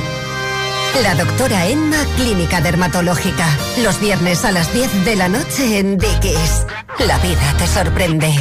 La 1.02 1.16
doctora 1.16 1.68
Emma, 1.68 2.04
Clínica 2.18 2.60
Dermatológica. 2.60 3.48
Los 3.82 4.02
viernes 4.02 4.44
a 4.44 4.52
las 4.52 4.74
10 4.74 5.06
de 5.06 5.16
la 5.16 5.30
noche 5.30 5.80
en 5.80 5.98
Dickies. 5.98 6.68
La 7.08 7.18
vida 7.20 7.56
te 7.60 7.68
sorprende. 7.68 8.36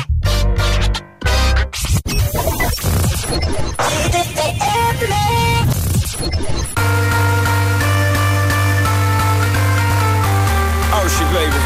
Baby. 11.30 11.60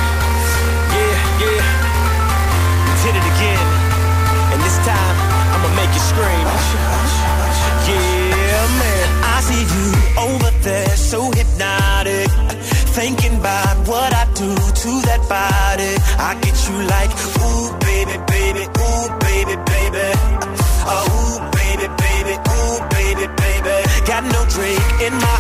Yeah, 0.93 1.41
yeah. 1.41 1.65
We 2.85 2.93
did 3.03 3.15
it 3.17 3.27
again. 3.33 3.67
And 4.53 4.61
this 4.61 4.77
time, 4.85 5.17
I'ma 5.57 5.69
make 5.81 5.93
you 5.97 6.05
scream. 6.05 6.47
Yeah, 7.89 8.67
man. 8.81 9.07
I 9.25 9.37
see 9.41 9.65
you 9.75 9.89
over 10.27 10.51
there, 10.63 10.97
so 10.97 11.31
hypnotic. 11.33 12.29
Thinking 12.95 13.37
about 13.41 13.77
what 13.89 14.13
I 14.15 14.25
do 14.35 14.55
to 14.55 14.91
that 15.09 15.23
body. 15.29 15.93
I 16.21 16.37
get 16.45 16.57
you 16.69 16.77
like, 16.95 17.11
ooh, 17.43 17.73
baby, 17.89 18.17
baby, 18.29 18.65
ooh, 18.69 19.09
baby, 19.27 19.57
baby. 19.73 20.07
Oh, 20.87 21.05
ooh, 21.17 21.41
baby, 21.59 21.89
baby, 22.05 22.35
ooh, 22.37 22.79
baby, 22.93 23.27
baby. 23.43 23.77
Got 24.07 24.25
no 24.25 24.45
drink 24.55 24.85
in 25.01 25.15
my 25.27 25.34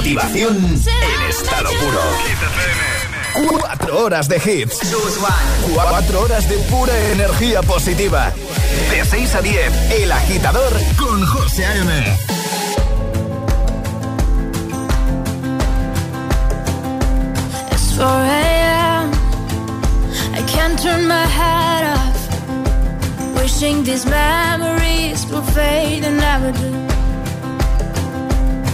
Motivación 0.00 0.56
en 0.56 1.28
estado 1.28 1.68
puro. 1.78 2.00
Cuatro 3.50 3.98
horas 3.98 4.28
de 4.28 4.36
hits. 4.36 4.80
Cuatro 5.74 6.22
horas 6.22 6.48
de 6.48 6.56
pura 6.70 6.98
energía 7.12 7.60
positiva. 7.60 8.32
De 8.90 9.04
6 9.04 9.34
a 9.34 9.42
10, 9.42 9.90
El 10.00 10.10
Agitador 10.10 10.72
con 10.96 11.22
José 11.26 11.66
A.M. 11.66 12.18
It's 17.70 17.94
4 17.94 18.06
a.m. 18.06 19.12
I 20.32 20.42
can't 20.48 20.80
turn 20.80 21.06
my 21.06 21.26
head 21.26 21.84
off. 21.94 23.36
Wishing 23.36 23.84
these 23.84 24.06
memories 24.06 25.26
will 25.26 25.42
fade 25.42 26.04
and 26.04 26.16
never 26.16 26.52
do. 26.52 26.89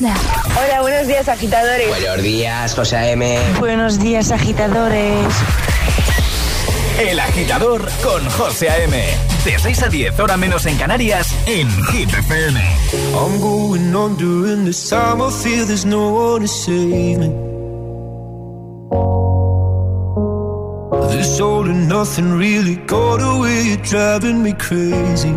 Hola, 0.00 0.80
buenos 0.80 1.06
días, 1.06 1.28
agitadores. 1.28 1.86
Buenos 1.88 2.22
días, 2.22 2.74
José 2.74 2.96
A.M. 2.96 3.38
Buenos 3.58 3.98
días, 3.98 4.32
agitadores. 4.32 5.26
El 6.98 7.20
agitador 7.20 7.86
con 8.02 8.26
José 8.30 8.70
A.M. 8.70 8.96
De 9.44 9.58
6 9.58 9.82
a 9.82 9.88
10, 9.88 10.18
hora 10.20 10.38
menos 10.38 10.64
en 10.64 10.78
Canarias, 10.78 11.34
en 11.46 11.68
Hit 11.88 12.08
FM. 12.14 12.58
I'm 13.14 13.40
going 13.40 13.94
on 13.94 14.16
during 14.16 14.64
this 14.64 14.88
time. 14.88 15.20
I 15.20 15.30
feel 15.30 15.66
there's 15.66 15.84
no 15.84 16.08
one 16.08 16.42
to 16.42 16.48
save 16.48 17.18
me. 17.18 17.28
This 21.14 21.40
all 21.40 21.68
and 21.68 21.90
nothing 21.90 22.38
really 22.38 22.76
got 22.86 23.20
away. 23.20 23.64
You're 23.64 23.82
driving 23.82 24.42
me 24.42 24.54
crazy. 24.54 25.36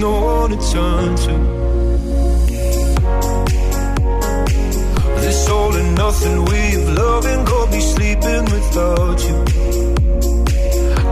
no 0.00 0.20
one 0.20 0.50
to 0.50 0.56
turn 0.72 1.16
to. 1.24 1.34
This 5.20 5.48
all 5.48 5.74
and 5.74 5.94
nothing 5.96 6.44
way 6.44 6.74
of 6.74 6.88
loving 6.96 7.44
got 7.44 7.70
be 7.70 7.80
sleeping 7.80 8.44
without 8.44 9.18
you. 9.26 9.38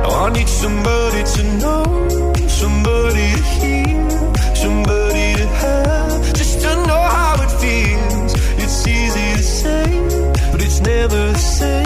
Now 0.03 0.25
I 0.25 0.31
need 0.33 0.49
somebody 0.49 1.23
to 1.35 1.43
know, 1.63 1.85
somebody 2.47 3.27
to 3.37 3.43
hear, 3.59 4.11
somebody 4.55 5.27
to 5.41 5.47
have, 5.63 6.35
just 6.35 6.61
to 6.63 6.75
know 6.89 7.03
how 7.17 7.35
it 7.45 7.53
feels. 7.63 8.33
It's 8.63 8.87
easy 8.87 9.29
to 9.39 9.43
say, 9.43 9.87
but 10.53 10.61
it's 10.63 10.81
never 10.81 11.33
the 11.33 11.39
same. 11.39 11.84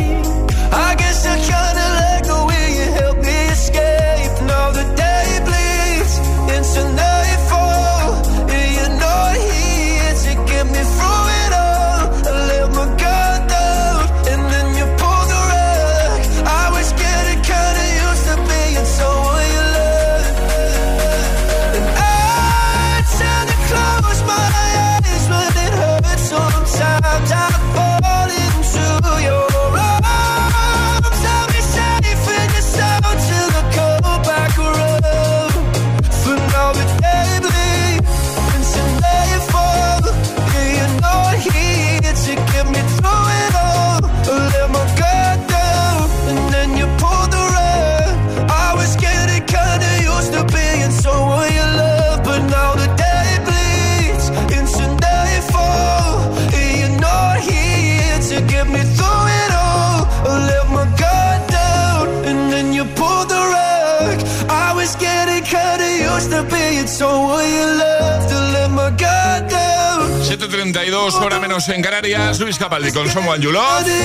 7.32, 70.49 71.15
hora 71.23 71.39
menos 71.39 71.69
en 71.69 71.83
Canarias. 71.83 72.41
Luis 72.41 72.57
Capaldi 72.59 72.91
con 72.93 73.11
Someone 73.11 73.43
You. 73.43 73.53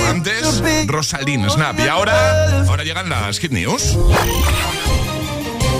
Antes, 0.06 0.62
Rosalind 0.86 1.48
Snap. 1.50 1.78
Y 1.78 1.88
ahora, 1.88 2.64
ahora 2.68 2.84
llegan 2.84 3.08
las 3.08 3.38
Hit 3.38 3.52
News. 3.52 3.96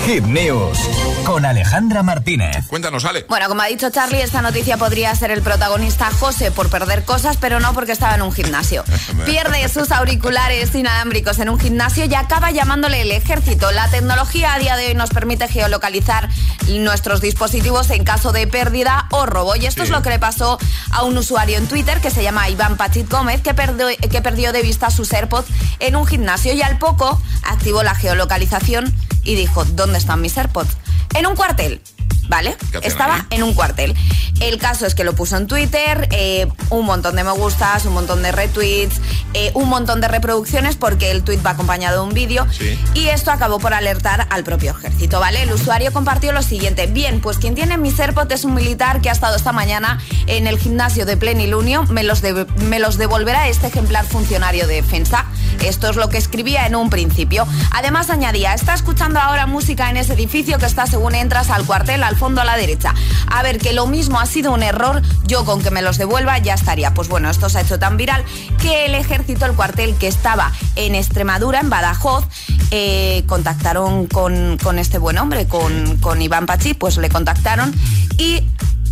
Hit 0.07 0.25
News 0.25 0.79
con 1.25 1.47
Alejandra 1.47 2.03
Martínez. 2.03 2.67
Cuéntanos, 2.69 3.05
Ale. 3.07 3.25
Bueno, 3.29 3.49
como 3.49 3.63
ha 3.63 3.67
dicho 3.67 3.89
Charlie, 3.91 4.21
esta 4.21 4.43
noticia 4.43 4.77
podría 4.77 5.15
ser 5.15 5.31
el 5.31 5.41
protagonista 5.41 6.11
José 6.21 6.51
por 6.51 6.69
perder 6.69 7.05
cosas, 7.05 7.39
pero 7.39 7.59
no 7.61 7.73
porque 7.73 7.93
estaba 7.93 8.15
en 8.15 8.21
un 8.23 8.31
gimnasio. 8.33 8.85
Pierde 9.25 9.67
sus 9.71 9.91
auriculares 9.91 10.75
inalámbricos 10.75 11.39
en 11.39 11.49
un 11.49 11.59
gimnasio 11.59 12.05
y 12.05 12.15
acaba 12.15 12.51
llamándole 12.51 13.01
el 13.01 13.13
ejército. 13.13 13.73
La 13.73 13.89
tecnología 13.89 14.53
a 14.55 14.59
día 14.59 14.77
de 14.77 14.89
hoy 14.89 14.95
nos 14.95 15.09
permite 15.11 15.49
geolocalizar 15.49 16.29
nuestros 16.69 17.23
dispositivos 17.23 17.89
en 17.91 18.05
caso 18.05 18.33
de 18.33 18.47
pérdida 18.47 19.07
o 19.11 19.25
robo. 19.25 19.57
Y 19.57 19.65
esto 19.67 19.83
Sí. 19.83 19.87
es 19.87 19.91
lo 19.91 20.03
que 20.03 20.11
le 20.11 20.19
pasó 20.19 20.59
a 20.91 21.03
un 21.05 21.17
usuario 21.17 21.57
en 21.57 21.67
Twitter 21.67 22.01
que 22.01 22.11
se 22.11 22.23
llama 22.23 22.49
Iván 22.51 22.77
Pachit 22.77 23.11
Gómez, 23.11 23.41
que 23.41 23.55
perdió, 23.55 23.87
que 23.89 24.21
perdió 24.23 24.53
de 24.53 24.61
vista 24.63 24.91
sus 24.91 25.11
AirPods 25.13 25.49
en 25.79 25.97
un 25.97 26.07
gimnasio 26.07 26.53
y 26.53 26.61
al 26.63 26.79
poco 26.79 27.21
activó 27.45 27.83
la 27.83 27.95
geolocalización 27.95 28.95
y 29.25 29.35
dijo, 29.35 29.65
¿dónde 29.65 29.99
están 29.99 30.21
mis 30.21 30.37
AirPods? 30.37 30.77
En 31.15 31.27
un 31.27 31.37
cuartel. 31.37 31.81
¿Vale? 32.29 32.57
¿Qué 32.71 32.79
hacían 32.79 32.85
Estaba 32.91 33.27
en 33.31 33.43
un 33.43 33.53
cuartel. 33.55 33.95
El 34.41 34.59
caso 34.59 34.87
es 34.87 34.95
que 34.95 35.05
lo 35.05 35.15
puso 35.15 35.37
en 35.37 35.47
Twitter, 35.47 36.09
eh, 36.11 36.49
un 36.71 36.87
montón 36.87 37.17
de 37.17 37.23
me 37.23 37.31
gustas, 37.33 37.85
un 37.85 37.93
montón 37.93 38.23
de 38.23 38.33
retweets, 38.33 38.97
eh, 39.35 39.51
un 39.55 39.69
montón 39.69 40.01
de 40.01 40.09
reproducciones 40.09 40.77
porque 40.77 41.11
el 41.11 41.23
tweet 41.23 41.39
va 41.45 41.51
acompañado 41.51 42.03
de 42.03 42.09
un 42.09 42.15
vídeo. 42.15 42.47
Y 42.95 43.07
esto 43.09 43.31
acabó 43.31 43.59
por 43.61 43.75
alertar 43.75 44.27
al 44.31 44.43
propio 44.43 44.73
ejército, 44.73 45.21
¿vale? 45.21 45.43
El 45.43 45.53
usuario 45.53 45.93
compartió 45.93 46.33
lo 46.33 46.43
siguiente. 46.43 46.87
Bien, 46.87 47.21
pues 47.21 47.37
quien 47.39 47.55
tiene 47.55 47.77
mis 47.79 47.99
AirPods 48.01 48.33
es 48.35 48.45
un 48.45 48.55
militar 48.55 49.01
que 49.03 49.11
ha 49.11 49.13
estado 49.13 49.37
esta 49.37 49.53
mañana 49.53 50.01
en 50.27 50.47
el 50.47 50.59
gimnasio 50.59 51.05
de 51.07 51.17
Plenilunio. 51.17 51.85
Me 51.85 52.03
los, 52.05 52.23
de- 52.23 52.47
me 52.57 52.81
los 52.81 52.97
devolverá 52.97 53.49
este 53.49 53.67
ejemplar 53.69 54.05
funcionario 54.07 54.67
de 54.67 54.77
defensa. 54.77 55.27
Esto 55.61 55.91
es 55.91 55.97
lo 55.97 56.09
que 56.09 56.19
escribía 56.19 56.67
en 56.67 56.75
un 56.75 56.91
principio. 56.91 57.47
Además 57.71 58.11
añadía, 58.11 58.55
está 58.55 58.75
escuchando 58.75 59.21
ahora 59.21 59.47
música 59.47 59.91
en 59.91 59.97
ese 59.99 60.15
edificio 60.15 60.59
que 60.59 60.67
está 60.67 60.87
según 60.87 61.15
entras 61.15 61.51
al 61.51 61.65
cuartel 61.65 61.94
al 62.03 62.17
fondo 62.17 62.41
a 62.41 62.45
la 62.45 62.57
derecha. 62.57 62.95
A 63.29 63.43
ver, 63.43 63.59
que 63.59 63.73
lo 63.73 63.87
mismo 63.87 64.21
ha 64.21 64.27
sido 64.27 64.53
un 64.53 64.63
error, 64.63 65.03
yo 65.25 65.45
con 65.45 65.63
que 65.63 65.71
me 65.71 65.83
los 65.83 65.99
devuelva 65.99 66.39
ya 66.39 66.55
estaría. 66.55 66.95
Pues 66.95 67.09
bueno, 67.09 67.31
esto 67.31 67.49
se 67.49 67.59
ha 67.59 67.61
hecho 67.61 67.79
tan 67.79 67.97
viral 67.97 68.25
que 68.61 68.87
el 68.87 68.95
ejército, 68.95 69.47
el 69.47 69.53
cuartel 69.53 69.95
que 69.97 70.09
estaba 70.09 70.53
en 70.77 70.95
Extremadura, 70.95 71.61
en 71.61 71.71
Badajoz, 71.71 72.25
eh, 72.71 73.25
contactaron 73.27 74.07
con, 74.07 74.59
con, 74.63 74.79
este 74.79 74.99
buen 74.99 75.19
hombre, 75.19 75.47
con, 75.47 75.99
con 75.99 76.21
Iván 76.21 76.47
Pachi, 76.47 76.75
pues 76.75 76.97
le 76.97 77.09
contactaron 77.09 77.73
y 78.19 78.43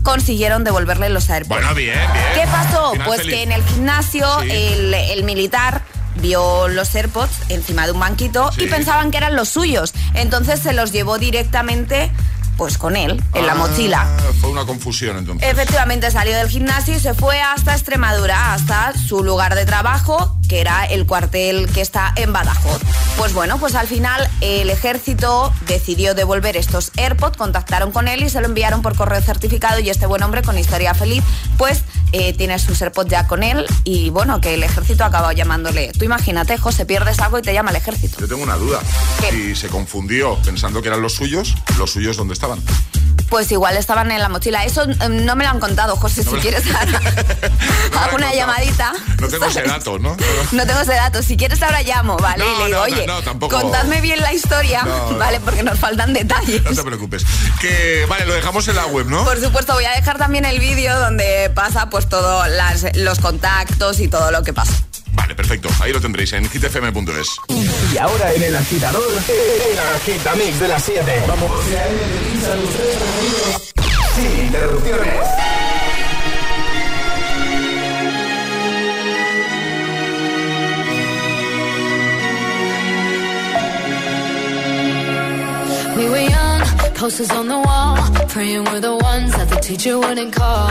consiguieron 0.03 0.65
devolverle 0.65 1.09
los 1.09 1.29
AirPods. 1.31 1.61
Bueno, 1.61 1.75
bien, 1.75 1.99
bien. 2.13 2.25
¿Qué 2.35 2.47
pasó? 2.51 2.93
pues 3.07 3.23
que 3.23 3.43
en 3.43 3.53
el 3.53 3.63
gimnasio 3.65 4.27
sí. 4.43 4.51
el, 4.51 4.95
el, 4.95 5.25
militar 5.25 5.83
vio 6.17 6.69
los 6.69 6.95
AirPods 6.95 7.33
encima 7.49 7.87
de 7.87 7.93
un 7.93 8.01
banquito 8.01 8.51
sí. 8.53 8.65
y 8.65 8.67
pensaban 8.67 9.11
que 9.11 9.19
eran 9.19 9.37
los 9.37 9.49
suyos. 9.49 9.93
Entonces 10.15 10.61
se 10.61 10.73
los 10.73 10.93
llevó 10.93 11.19
directamente 11.19 12.11
pues 12.63 12.79
con 12.79 12.95
él, 12.95 13.21
en 13.35 13.43
ah, 13.43 13.47
la 13.49 13.55
mochila. 13.57 14.07
Fue 14.41 14.49
una 14.49 14.65
confusión 14.65 15.17
entonces. 15.17 15.51
Efectivamente 15.51 16.09
salió 16.13 16.37
del 16.37 16.49
gimnasio 16.49 16.95
y 16.95 17.01
se 17.01 17.13
fue 17.13 17.41
hasta 17.41 17.73
Extremadura, 17.73 18.55
hasta 18.55 18.93
su 18.97 19.25
lugar 19.25 19.57
de 19.57 19.67
trabajo, 19.67 20.37
que 20.53 20.61
era 20.61 20.85
el 20.85 21.07
cuartel 21.07 21.67
que 21.73 21.81
está 21.81 22.13
en 22.15 22.31
Badajoz. 22.31 22.83
Pues 23.17 23.33
bueno, 23.33 23.57
pues 23.57 23.75
al 23.75 23.87
final 23.87 24.29
el 24.43 24.69
ejército 24.69 25.51
decidió 25.67 26.15
devolver 26.15 26.59
estos 26.59 26.93
AirPods, 26.99 27.39
contactaron 27.39 27.91
con 27.91 28.07
él 28.07 28.23
y 28.23 28.29
se 28.29 28.39
lo 28.43 28.49
enviaron 28.49 28.83
por 28.83 28.95
correo 28.95 29.23
certificado 29.23 29.81
y 29.81 29.89
este 29.89 30.05
buen 30.05 30.23
hombre 30.23 30.43
con 30.43 30.59
historia 30.59 30.93
feliz, 30.93 31.25
pues 31.57 31.85
eh, 32.13 32.35
tiene 32.35 32.59
sus 32.59 32.83
AirPods 32.83 33.09
ya 33.09 33.27
con 33.27 33.43
él 33.43 33.65
y 33.85 34.11
bueno, 34.11 34.43
que 34.43 34.53
el 34.53 34.63
ejército 34.63 35.05
ha 35.05 35.07
acabado 35.07 35.33
llamándole. 35.33 35.91
Tú 35.99 36.05
imagínate, 36.05 36.59
José, 36.59 36.85
pierdes 36.85 37.19
algo 37.21 37.39
y 37.39 37.43
te 37.43 37.55
llama 37.55 37.71
el 37.71 37.77
ejército. 37.77 38.21
Yo 38.21 38.29
tengo 38.29 38.43
una 38.43 38.57
duda. 38.57 38.81
¿Qué? 39.21 39.31
Si 39.31 39.57
se 39.57 39.69
confundió 39.69 40.37
pensando 40.45 40.83
que 40.83 40.89
eran 40.89 41.01
los 41.01 41.15
suyos, 41.15 41.55
¿los 41.79 41.93
suyos 41.93 42.19
dónde 42.19 42.35
estaban? 42.35 42.63
Pues 43.33 43.51
igual 43.51 43.79
estaban 43.79 44.13
en 44.13 44.21
la 44.21 44.29
mochila. 44.29 44.63
Eso 44.63 44.85
um, 44.85 45.25
no 45.25 45.37
me 45.37 45.45
lo 45.45 45.51
han 45.51 45.59
contado, 45.59 45.97
José, 45.97 46.23
no 46.23 46.33
si 46.33 46.37
quieres 46.37 46.71
dar 46.71 46.87
no 47.93 47.99
hago 47.99 48.17
una 48.17 48.35
llamadita. 48.35 48.93
No 49.19 49.27
tengo 49.27 49.47
ese 49.47 49.63
dato, 49.63 49.99
¿no? 49.99 50.19
No 50.53 50.67
tengo 50.67 50.81
ese 50.81 50.93
dato. 50.93 51.23
Si 51.23 51.39
quieres 51.39 51.63
ahora 51.63 51.81
llamo, 51.81 52.19
¿vale? 52.19 52.45
y 52.45 52.59
le 52.59 52.67
digo, 52.67 52.83
oye, 52.83 53.07
contadme 53.49 54.03
bien 54.03 54.21
la 54.21 54.35
historia, 54.35 54.87
¿vale? 55.19 55.41
Porque 55.41 55.63
nos 55.63 55.79
faltan 55.79 56.13
detalles. 56.13 56.63
No 56.63 56.75
te 56.75 56.83
preocupes. 56.83 57.25
Que, 57.59 58.05
vale, 58.07 58.27
lo 58.27 58.35
dejamos 58.35 58.69
en 58.69 58.77
la 58.77 58.85
web, 58.85 59.07
¿no? 59.07 59.25
Por 59.25 59.41
supuesto, 59.41 59.73
voy 59.73 59.87
a 59.87 59.93
dejar 59.93 60.19
también 60.19 60.45
el 60.45 60.61
vídeo 60.61 61.01
donde 61.01 61.51
pasa 61.55 61.89
pues 61.89 62.11
todos 62.11 62.47
los 62.97 63.19
contactos 63.19 64.01
y 64.01 64.09
todo 64.09 64.31
lo 64.31 64.43
que 64.43 64.53
pasa. 64.53 64.75
Vale, 65.13 65.35
perfecto. 65.35 65.69
Ahí 65.81 65.93
lo 65.93 66.01
tendréis 66.01 66.33
en 66.33 66.49
hitfm.es. 66.49 67.29
Y 67.93 67.99
ahora 67.99 68.33
en 68.33 68.43
el 68.43 68.57
agitador, 68.57 69.03
el 69.29 69.79
agitamix 69.97 70.61
de 70.61 70.69
las 70.69 70.83
7. 70.83 71.23
Vamos. 71.29 71.51
Sin 74.15 74.47
interrupciones. 74.47 75.15
We 85.97 86.09
were 86.09 86.19
young, 86.21 86.61
posters 86.95 87.31
on 87.31 87.49
the 87.49 87.59
wall, 87.59 87.97
praying 88.29 88.65
we're 88.65 88.81
the 88.81 88.97
ones 88.97 89.33
that 89.37 89.49
the 89.51 89.57
teacher 89.61 89.99
wouldn't 89.99 90.33
call. 90.33 90.71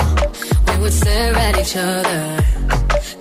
We 0.67 0.81
would 0.81 0.93
stare 0.93 1.35
at 1.35 1.59
each 1.59 1.75
other. 1.77 2.50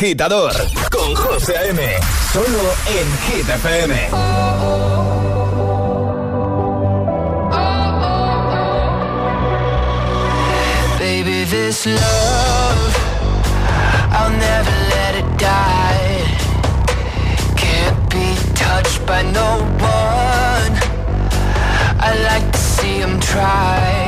agitador 0.00 0.54
con 0.90 1.14
José 1.14 1.58
A.M. 1.58 1.78
Solo 2.32 2.72
en 2.86 3.18
Hit 3.26 3.46
FM. 3.46 4.08
Baby, 10.98 11.44
this 11.44 11.84
love, 11.84 12.96
I'll 14.10 14.30
never 14.30 14.74
let 14.88 15.16
it 15.16 15.38
die. 15.38 16.24
Can't 17.56 18.00
be 18.08 18.36
touched 18.54 19.04
by 19.06 19.22
no 19.22 19.58
one. 19.80 20.72
I 22.00 22.10
like 22.24 22.50
to 22.52 22.58
see 22.58 23.02
'em 23.02 23.20
try. 23.20 23.99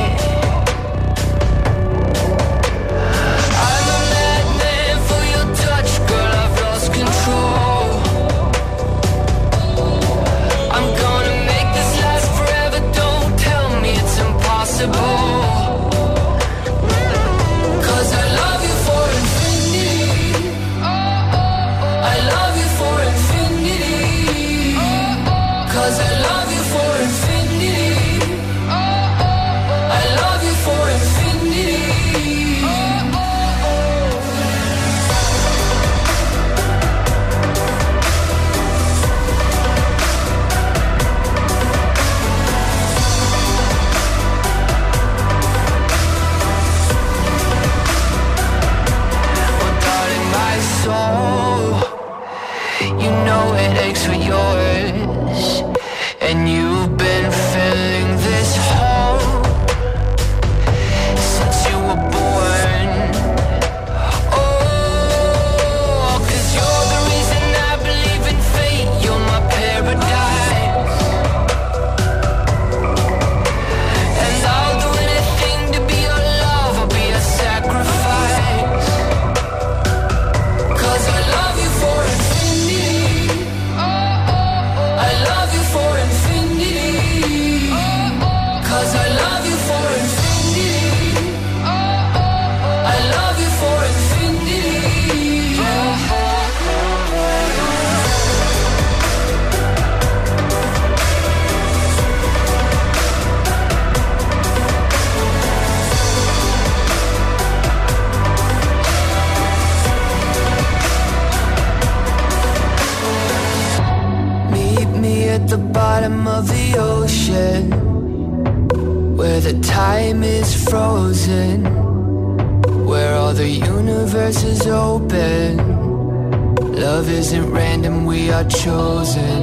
Chosen. 128.45 129.43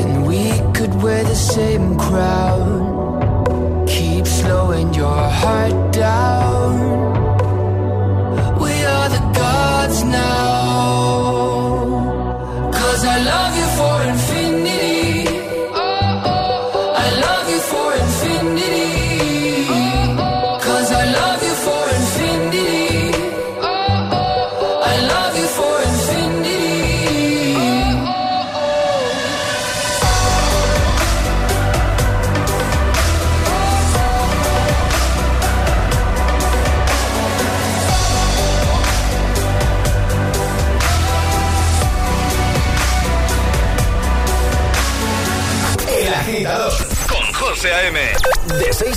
And 0.00 0.26
we 0.26 0.50
could 0.72 0.94
wear 1.02 1.24
the 1.24 1.34
same 1.34 1.98
crown. 1.98 2.53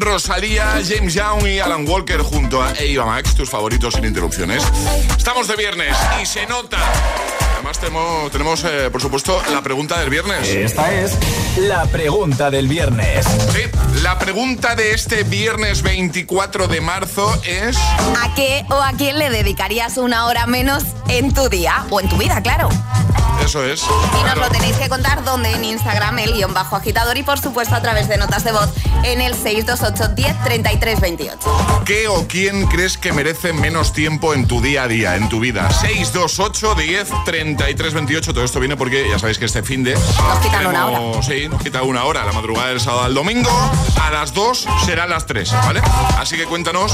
Rosalía, 0.00 0.80
James 0.86 1.14
Young 1.14 1.46
y 1.46 1.58
Alan 1.58 1.86
Walker 1.88 2.20
junto 2.20 2.62
a 2.62 2.72
Eva 2.78 3.06
Max, 3.06 3.34
tus 3.34 3.50
favoritos 3.50 3.94
sin 3.94 4.04
interrupciones. 4.04 4.62
Estamos 5.16 5.46
de 5.48 5.56
viernes 5.56 5.96
y 6.20 6.26
se 6.26 6.46
nota. 6.46 6.78
Además 7.64 7.80
tenemos, 7.80 8.30
tenemos 8.30 8.64
eh, 8.64 8.90
por 8.92 9.00
supuesto, 9.00 9.40
la 9.50 9.62
pregunta 9.62 9.98
del 9.98 10.10
viernes. 10.10 10.46
Esta 10.46 10.92
es 10.92 11.16
la 11.56 11.86
pregunta 11.86 12.50
del 12.50 12.68
viernes. 12.68 13.24
Sí, 13.24 13.62
la 14.02 14.18
pregunta 14.18 14.76
de 14.76 14.92
este 14.92 15.22
viernes 15.22 15.80
24 15.80 16.68
de 16.68 16.82
marzo 16.82 17.34
es... 17.42 17.78
¿A 18.22 18.34
qué 18.34 18.66
o 18.68 18.74
a 18.74 18.92
quién 18.92 19.18
le 19.18 19.30
dedicarías 19.30 19.96
una 19.96 20.26
hora 20.26 20.46
menos 20.46 20.84
en 21.08 21.32
tu 21.32 21.48
día 21.48 21.86
o 21.88 22.00
en 22.00 22.08
tu 22.10 22.18
vida, 22.18 22.42
claro? 22.42 22.68
Eso 23.42 23.64
es. 23.64 23.82
Y 23.82 24.24
nos 24.24 24.36
lo 24.36 24.48
tenéis 24.48 24.76
que 24.76 24.88
contar 24.88 25.24
donde 25.24 25.50
en 25.50 25.64
Instagram, 25.64 26.18
el 26.18 26.32
guion 26.32 26.54
bajo 26.54 26.76
agitador 26.76 27.16
y 27.18 27.22
por 27.22 27.38
supuesto 27.38 27.74
a 27.74 27.82
través 27.82 28.08
de 28.08 28.16
notas 28.16 28.44
de 28.44 28.52
voz 28.52 28.70
en 29.02 29.20
el 29.20 29.34
628 29.34 30.14
10 30.14 30.44
33 30.44 31.00
28. 31.00 31.38
¿Qué 31.84 32.08
o 32.08 32.26
quién 32.26 32.66
crees 32.66 32.96
que 32.96 33.12
merece 33.12 33.52
menos 33.52 33.92
tiempo 33.92 34.34
en 34.34 34.46
tu 34.46 34.60
día 34.60 34.84
a 34.84 34.88
día, 34.88 35.16
en 35.16 35.28
tu 35.28 35.40
vida? 35.40 35.70
628 35.70 36.74
10 36.74 37.08
33 37.24 37.53
28. 37.56 38.32
Todo 38.34 38.44
esto 38.44 38.60
viene 38.60 38.76
porque 38.76 39.08
ya 39.08 39.18
sabéis 39.18 39.38
que 39.38 39.44
este 39.44 39.62
fin 39.62 39.82
de. 39.84 39.94
Nos 39.94 40.38
quitan 40.42 40.66
una 40.66 40.86
hora. 40.86 41.22
Sí, 41.22 41.48
nos 41.48 41.62
quita 41.62 41.82
una 41.82 42.04
hora. 42.04 42.24
La 42.24 42.32
madrugada 42.32 42.68
del 42.68 42.80
sábado 42.80 43.04
al 43.04 43.14
domingo. 43.14 43.50
A 44.02 44.10
las 44.10 44.34
2 44.34 44.66
serán 44.84 45.10
las 45.10 45.26
3, 45.26 45.52
¿vale? 45.52 45.80
Así 46.18 46.36
que 46.36 46.44
cuéntanos. 46.44 46.92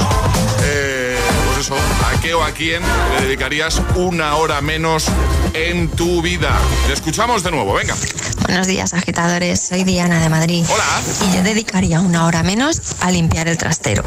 eh, 0.63 1.10
pues 1.45 1.59
eso, 1.59 1.75
¿a 1.75 2.19
qué 2.21 2.33
o 2.33 2.43
a 2.43 2.51
quién 2.51 2.81
le 3.15 3.25
dedicarías 3.25 3.81
una 3.95 4.35
hora 4.35 4.61
menos 4.61 5.05
en 5.53 5.89
tu 5.89 6.21
vida? 6.21 6.57
Te 6.87 6.93
escuchamos 6.93 7.43
de 7.43 7.51
nuevo, 7.51 7.73
venga. 7.73 7.95
Buenos 8.47 8.67
días, 8.67 8.93
agitadores. 8.93 9.61
Soy 9.61 9.83
Diana 9.83 10.19
de 10.19 10.29
Madrid. 10.29 10.65
Hola. 10.69 10.83
Y 11.25 11.35
yo 11.35 11.43
dedicaría 11.43 12.01
una 12.01 12.25
hora 12.25 12.43
menos 12.43 12.81
a 12.99 13.09
limpiar 13.11 13.47
el 13.47 13.57
trastero. 13.57 14.03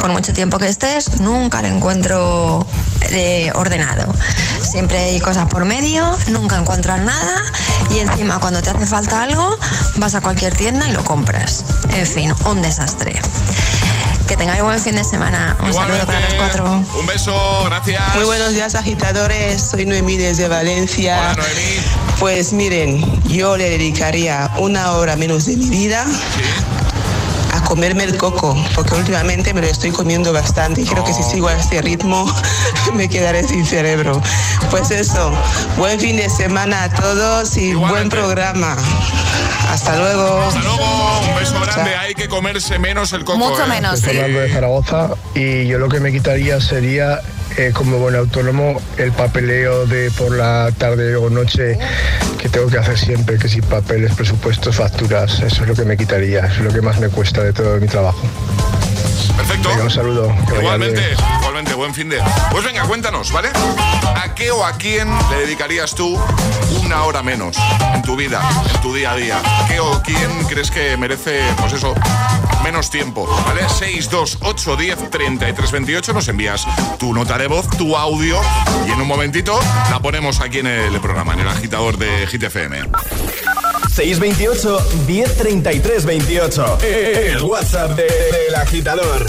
Por 0.00 0.10
mucho 0.10 0.32
tiempo 0.32 0.58
que 0.58 0.68
estés, 0.68 1.20
nunca 1.20 1.62
lo 1.62 1.68
encuentro 1.68 2.66
eh, 3.10 3.50
ordenado. 3.54 4.12
Siempre 4.60 4.98
hay 4.98 5.20
cosas 5.20 5.48
por 5.48 5.64
medio, 5.64 6.16
nunca 6.28 6.58
encuentras 6.58 7.00
nada 7.00 7.42
y 7.90 8.00
encima 8.00 8.38
cuando 8.40 8.60
te 8.60 8.70
hace 8.70 8.86
falta 8.86 9.22
algo, 9.22 9.56
vas 9.96 10.14
a 10.14 10.20
cualquier 10.20 10.54
tienda 10.54 10.88
y 10.88 10.92
lo 10.92 11.04
compras. 11.04 11.64
En 11.94 12.06
fin, 12.06 12.34
un 12.46 12.60
desastre. 12.60 13.20
Que 14.26 14.36
tengáis 14.38 14.62
buen 14.62 14.80
fin 14.80 14.96
de 14.96 15.04
semana. 15.04 15.56
Un 15.60 15.72
saludo 15.74 16.06
para 16.06 16.20
los 16.20 16.34
cuatro. 16.34 16.84
Un 16.98 17.06
beso, 17.06 17.64
gracias. 17.66 18.14
Muy 18.14 18.24
buenos 18.24 18.52
días 18.54 18.74
agitadores, 18.74 19.62
soy 19.62 19.84
Noemí 19.84 20.16
desde 20.16 20.48
Valencia. 20.48 21.18
Hola, 21.18 21.34
Noemí. 21.34 21.80
Pues 22.18 22.52
miren, 22.52 23.22
yo 23.28 23.56
le 23.56 23.68
dedicaría 23.68 24.50
una 24.58 24.92
hora 24.92 25.16
menos 25.16 25.44
de 25.44 25.56
mi 25.56 25.68
vida 25.68 26.04
a 26.04 26.73
comerme 27.64 28.04
el 28.04 28.16
coco, 28.16 28.56
porque 28.74 28.94
últimamente 28.94 29.52
me 29.54 29.60
lo 29.60 29.66
estoy 29.66 29.90
comiendo 29.90 30.32
bastante 30.32 30.82
y 30.82 30.84
creo 30.84 31.04
que 31.04 31.12
si 31.12 31.22
sigo 31.22 31.48
a 31.48 31.54
este 31.54 31.82
ritmo 31.82 32.26
me 32.94 33.08
quedaré 33.08 33.46
sin 33.46 33.66
cerebro. 33.66 34.20
Pues 34.70 34.90
eso, 34.90 35.32
buen 35.76 35.98
fin 35.98 36.16
de 36.16 36.28
semana 36.30 36.84
a 36.84 36.88
todos 36.90 37.56
y 37.56 37.74
buen 37.74 38.08
programa. 38.08 38.76
Hasta 39.70 39.96
luego. 39.96 40.42
Hasta 40.42 40.60
luego, 40.60 41.20
un 41.28 41.34
beso 41.36 41.60
grande. 41.60 41.94
Hay 41.96 42.14
que 42.14 42.28
comerse 42.28 42.78
menos 42.78 43.12
el 43.12 43.24
coco. 43.24 43.38
Mucho 43.38 43.64
¿eh? 43.64 43.68
menos. 43.68 43.94
Estoy 43.94 44.18
hablando 44.18 44.40
de 44.40 44.50
Zaragoza 44.50 45.10
y 45.34 45.66
yo 45.66 45.78
lo 45.78 45.88
que 45.88 46.00
me 46.00 46.12
quitaría 46.12 46.60
sería 46.60 47.20
eh, 47.56 47.70
como 47.72 47.98
buen 47.98 48.14
autónomo 48.16 48.80
el 48.96 49.12
papeleo 49.12 49.86
de 49.86 50.10
por 50.10 50.36
la 50.36 50.70
tarde 50.76 51.16
o 51.16 51.30
noche 51.30 51.78
que 52.38 52.48
tengo 52.48 52.68
que 52.68 52.78
hacer 52.78 52.98
siempre, 52.98 53.38
que 53.38 53.48
si 53.48 53.62
papeles, 53.62 54.14
presupuestos, 54.14 54.76
facturas, 54.76 55.40
eso 55.40 55.62
es 55.62 55.68
lo 55.68 55.74
que 55.74 55.84
me 55.84 55.96
quitaría, 55.96 56.46
es 56.46 56.58
lo 56.58 56.72
que 56.72 56.80
más 56.80 56.98
me 57.00 57.08
cuesta 57.08 57.42
de 57.42 57.52
todo 57.52 57.78
mi 57.80 57.86
trabajo. 57.86 58.20
Perfecto. 59.36 59.68
Venga, 59.68 59.84
un 59.84 59.90
saludo. 59.90 60.34
Igualmente, 60.58 61.16
igualmente, 61.38 61.74
buen 61.74 61.94
fin 61.94 62.08
de. 62.08 62.22
Pues 62.50 62.64
venga, 62.64 62.84
cuéntanos, 62.84 63.32
¿vale? 63.32 63.48
¿A 64.16 64.34
qué 64.34 64.50
o 64.50 64.64
a 64.64 64.72
quién 64.72 65.08
le 65.30 65.36
dedicarías 65.38 65.94
tú 65.94 66.18
una 66.82 67.02
hora 67.04 67.22
menos 67.22 67.56
en 67.94 68.02
tu 68.02 68.16
vida, 68.16 68.40
en 68.74 68.80
tu 68.80 68.94
día 68.94 69.12
a 69.12 69.16
día? 69.16 69.42
¿Qué 69.68 69.80
o 69.80 70.02
quién 70.02 70.30
crees 70.44 70.70
que 70.70 70.96
merece, 70.96 71.40
pues 71.58 71.72
eso, 71.72 71.94
menos 72.62 72.90
tiempo? 72.90 73.26
¿Vale? 73.46 73.68
628 73.68 74.76
10 74.76 75.10
33 75.10 75.70
28 75.72 76.12
nos 76.12 76.28
envías 76.28 76.66
tu 76.98 77.12
nota 77.12 77.36
de 77.36 77.48
voz, 77.48 77.68
tu 77.70 77.96
audio 77.96 78.40
y 78.86 78.92
en 78.92 79.00
un 79.00 79.08
momentito 79.08 79.58
la 79.90 80.00
ponemos 80.00 80.40
aquí 80.40 80.60
en 80.60 80.66
el 80.66 81.00
programa, 81.00 81.34
en 81.34 81.40
el 81.40 81.48
agitador 81.48 81.98
de 81.98 82.26
GTFM. 82.26 82.82
628 83.94 85.06
1033 85.06 86.04
28. 86.04 86.78
El 86.82 87.42
WhatsApp 87.42 87.94
de- 87.94 88.02
del 88.02 88.54
agitador. 88.56 89.24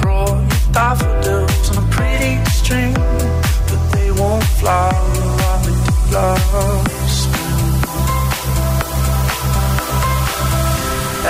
Brought 0.00 0.28
you 0.36 0.72
daffodils 0.72 1.70
on 1.76 1.84
a 1.84 1.90
pretty 1.90 2.36
won't 4.18 4.44
fly 4.60 4.90
they 5.64 5.76
do 5.86 5.96
last. 6.14 7.28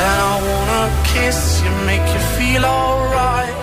And 0.05 0.19
I 0.31 0.35
wanna 0.49 0.85
kiss 1.13 1.41
you, 1.63 1.71
make 1.91 2.07
you 2.15 2.23
feel 2.37 2.65
alright. 2.65 3.55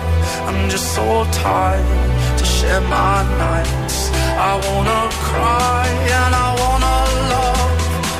I'm 0.46 0.68
just 0.68 0.94
so 0.94 1.24
tired 1.32 2.38
to 2.38 2.44
share 2.44 2.82
my 2.82 3.16
nights. 3.44 3.98
I 4.50 4.52
wanna 4.66 5.02
cry 5.28 5.86
and 6.18 6.32
I 6.46 6.48
wanna 6.62 6.96
love, 7.34 7.78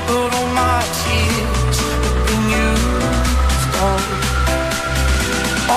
but 0.08 0.28
all 0.38 0.50
my 0.64 0.80
tears 1.02 1.78
have 1.86 2.20
been 2.28 2.44
used 2.66 3.74
up. 3.90 4.04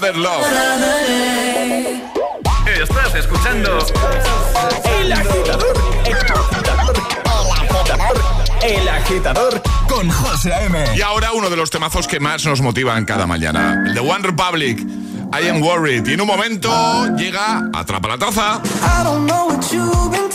Another 0.00 0.16
Love. 0.16 0.46
Estás 2.80 3.14
escuchando 3.16 3.78
El 4.98 5.12
Agitador. 5.12 5.74
El 8.62 8.88
Agitador. 8.88 9.62
Con 9.86 10.08
José 10.08 10.52
M. 10.64 10.96
Y 10.96 11.02
ahora 11.02 11.32
uno 11.32 11.50
de 11.50 11.56
los 11.56 11.68
temazos 11.68 12.08
que 12.08 12.18
más 12.18 12.46
nos 12.46 12.62
motivan 12.62 13.04
cada 13.04 13.26
mañana. 13.26 13.82
El 13.86 13.92
de 13.92 14.00
One 14.00 14.22
Republic. 14.22 14.80
I 14.80 15.48
am 15.48 15.60
worried. 15.60 16.06
Y 16.06 16.14
en 16.14 16.22
un 16.22 16.26
momento 16.26 16.70
llega 17.16 17.68
Atrapa 17.74 18.08
la 18.08 18.16
taza. 18.16 18.62
I 18.64 19.04
don't 19.04 19.26
know 19.26 19.48
what 19.48 19.70
you've 19.70 20.10
been 20.10 20.29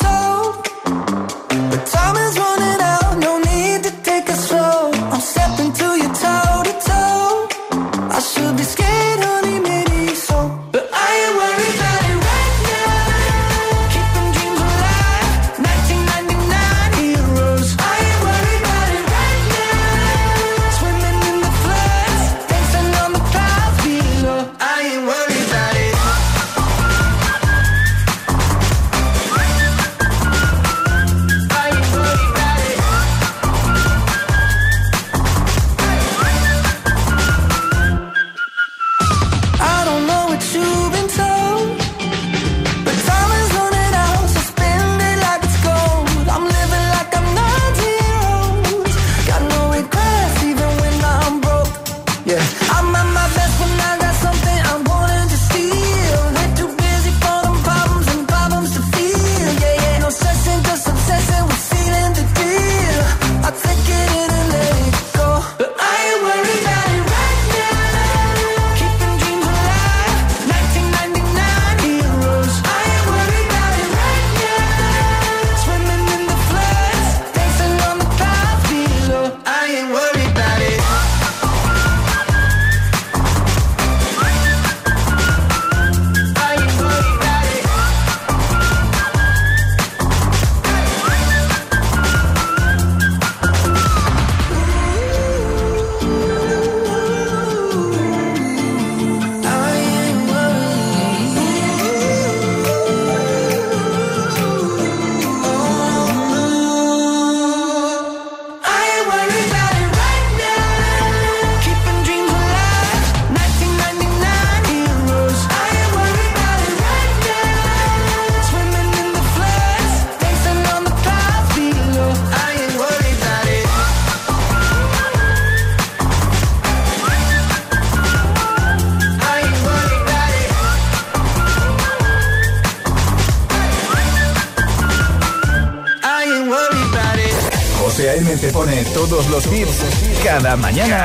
mañana. 140.75 141.04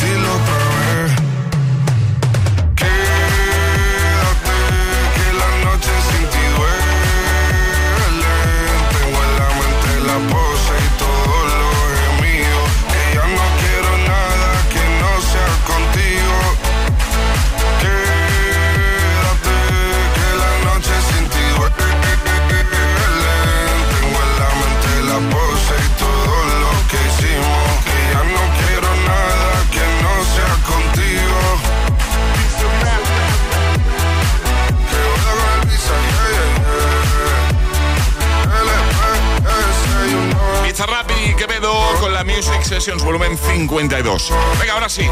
Sessions 42.81 43.03
volumen 43.03 43.37
52. 43.37 44.33
Venga, 44.59 44.73
ahora 44.73 44.89
sí, 44.89 45.03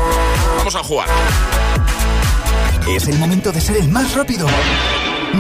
vamos 0.57 0.73
a 0.73 0.83
jugar. 0.83 1.07
Es 2.87 3.07
el 3.07 3.19
momento 3.19 3.51
de 3.51 3.61
ser 3.61 3.77
el 3.77 3.89
más 3.89 4.15
rápido. 4.15 4.47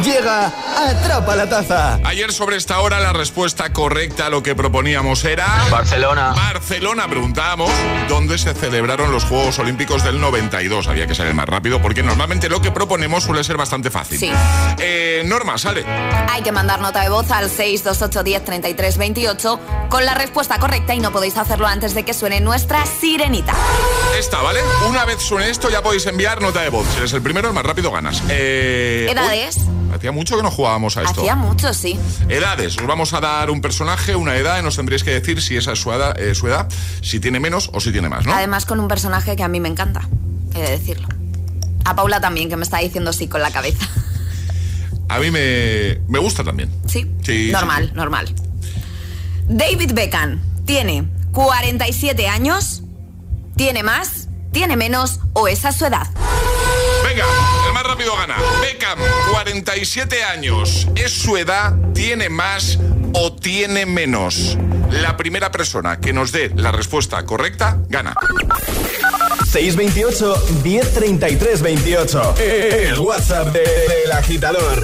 Llega 0.03 0.53
Atrapa 0.79 1.35
la 1.35 1.49
Taza. 1.49 1.99
Ayer 2.05 2.31
sobre 2.31 2.55
esta 2.55 2.79
hora 2.79 3.01
la 3.01 3.11
respuesta 3.11 3.73
correcta 3.73 4.27
a 4.27 4.29
lo 4.29 4.41
que 4.41 4.55
proponíamos 4.55 5.25
era... 5.25 5.45
Barcelona. 5.69 6.31
Barcelona, 6.31 7.05
preguntábamos 7.09 7.69
dónde 8.07 8.37
se 8.37 8.53
celebraron 8.53 9.11
los 9.11 9.25
Juegos 9.25 9.59
Olímpicos 9.59 10.05
del 10.05 10.21
92. 10.21 10.87
Había 10.87 11.05
que 11.05 11.15
ser 11.15 11.27
el 11.27 11.33
más 11.33 11.49
rápido 11.49 11.81
porque 11.81 12.01
normalmente 12.01 12.47
lo 12.47 12.61
que 12.61 12.71
proponemos 12.71 13.25
suele 13.25 13.43
ser 13.43 13.57
bastante 13.57 13.89
fácil. 13.91 14.19
Sí. 14.19 14.31
Eh, 14.77 15.23
Norma, 15.25 15.57
sale. 15.57 15.83
Hay 16.29 16.43
que 16.43 16.53
mandar 16.53 16.79
nota 16.79 17.01
de 17.01 17.09
voz 17.09 17.29
al 17.29 17.49
628 17.49 18.23
10 18.23 18.45
33 18.45 18.97
28 18.97 19.59
con 19.89 20.05
la 20.05 20.13
respuesta 20.13 20.59
correcta 20.59 20.93
y 20.93 21.01
no 21.01 21.11
podéis 21.11 21.37
hacerlo 21.37 21.67
antes 21.67 21.93
de 21.93 22.03
que 22.05 22.13
suene 22.13 22.39
nuestra 22.39 22.85
sirenita. 22.85 23.53
Esta, 24.17 24.41
¿vale? 24.41 24.61
Una 24.87 25.03
vez 25.03 25.21
suene 25.21 25.49
esto 25.49 25.69
ya 25.69 25.81
podéis 25.83 26.05
enviar 26.05 26.41
nota 26.41 26.61
de 26.61 26.69
voz. 26.69 26.87
Si 26.93 26.99
eres 26.99 27.11
el 27.11 27.21
primero, 27.21 27.49
el 27.49 27.53
más 27.53 27.65
rápido 27.65 27.91
ganas. 27.91 28.23
Eh, 28.29 29.07
¿Edades? 29.09 29.57
uy, 29.57 29.88
hacía 29.93 30.11
mucho 30.11 30.37
que 30.37 30.43
no 30.43 30.51
jugábamos 30.51 30.97
a 30.97 31.03
esto. 31.03 31.21
Hacía 31.21 31.35
mucho, 31.35 31.73
sí. 31.73 31.99
Edades, 32.27 32.77
os 32.77 32.87
vamos 32.87 33.13
a 33.13 33.19
dar 33.19 33.49
un 33.49 33.61
personaje, 33.61 34.15
una 34.15 34.35
edad 34.37 34.59
y 34.59 34.63
nos 34.63 34.75
tendréis 34.75 35.03
que 35.03 35.11
decir 35.11 35.41
si 35.41 35.57
esa 35.57 35.73
es 35.73 35.79
su 35.79 35.91
edad, 35.91 36.19
eh, 36.19 36.35
su 36.35 36.47
edad, 36.47 36.67
si 37.01 37.19
tiene 37.19 37.39
menos 37.39 37.69
o 37.73 37.79
si 37.79 37.91
tiene 37.91 38.09
más, 38.09 38.25
¿no? 38.25 38.33
Además 38.33 38.65
con 38.65 38.79
un 38.79 38.87
personaje 38.87 39.35
que 39.35 39.43
a 39.43 39.47
mí 39.47 39.59
me 39.59 39.69
encanta, 39.69 40.01
he 40.55 40.61
de 40.61 40.69
decirlo. 40.71 41.07
A 41.85 41.95
Paula 41.95 42.19
también, 42.21 42.49
que 42.49 42.57
me 42.57 42.63
está 42.63 42.79
diciendo 42.79 43.13
sí 43.13 43.27
con 43.27 43.41
la 43.41 43.51
cabeza. 43.51 43.87
A 45.07 45.17
mí 45.19 45.31
me, 45.31 46.01
me 46.07 46.19
gusta 46.19 46.43
también. 46.43 46.69
Sí, 46.87 47.09
Sí, 47.23 47.49
normal, 47.51 47.91
normal. 47.95 48.33
David 49.47 49.93
Beckham 49.93 50.39
tiene 50.65 51.07
47 51.31 52.27
años, 52.27 52.83
tiene 53.55 53.81
más, 53.81 54.27
tiene 54.51 54.77
menos 54.77 55.19
o 55.33 55.47
esa 55.47 55.69
es 55.69 55.77
su 55.77 55.85
edad. 55.85 56.07
Venga, 57.03 57.25
más 57.79 57.87
rápido 57.87 58.13
gana. 58.17 58.35
Beckham, 58.61 58.99
47 59.31 60.21
años. 60.23 60.85
¿Es 60.95 61.13
su 61.13 61.37
edad? 61.37 61.73
¿Tiene 61.93 62.27
más 62.29 62.77
o 63.13 63.31
tiene 63.33 63.85
menos? 63.85 64.57
La 64.91 65.15
primera 65.15 65.49
persona 65.51 65.97
que 65.99 66.11
nos 66.11 66.31
dé 66.33 66.51
la 66.55 66.71
respuesta 66.73 67.23
correcta 67.25 67.77
gana. 67.87 68.15
628 69.49 70.43
1033 70.63 71.61
28. 71.61 72.35
El 72.39 72.99
WhatsApp 72.99 73.47
de- 73.53 73.59
del 73.61 74.11
agitador. 74.11 74.83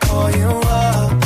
Call 0.00 0.30
you 0.30 0.48
up. 0.48 1.25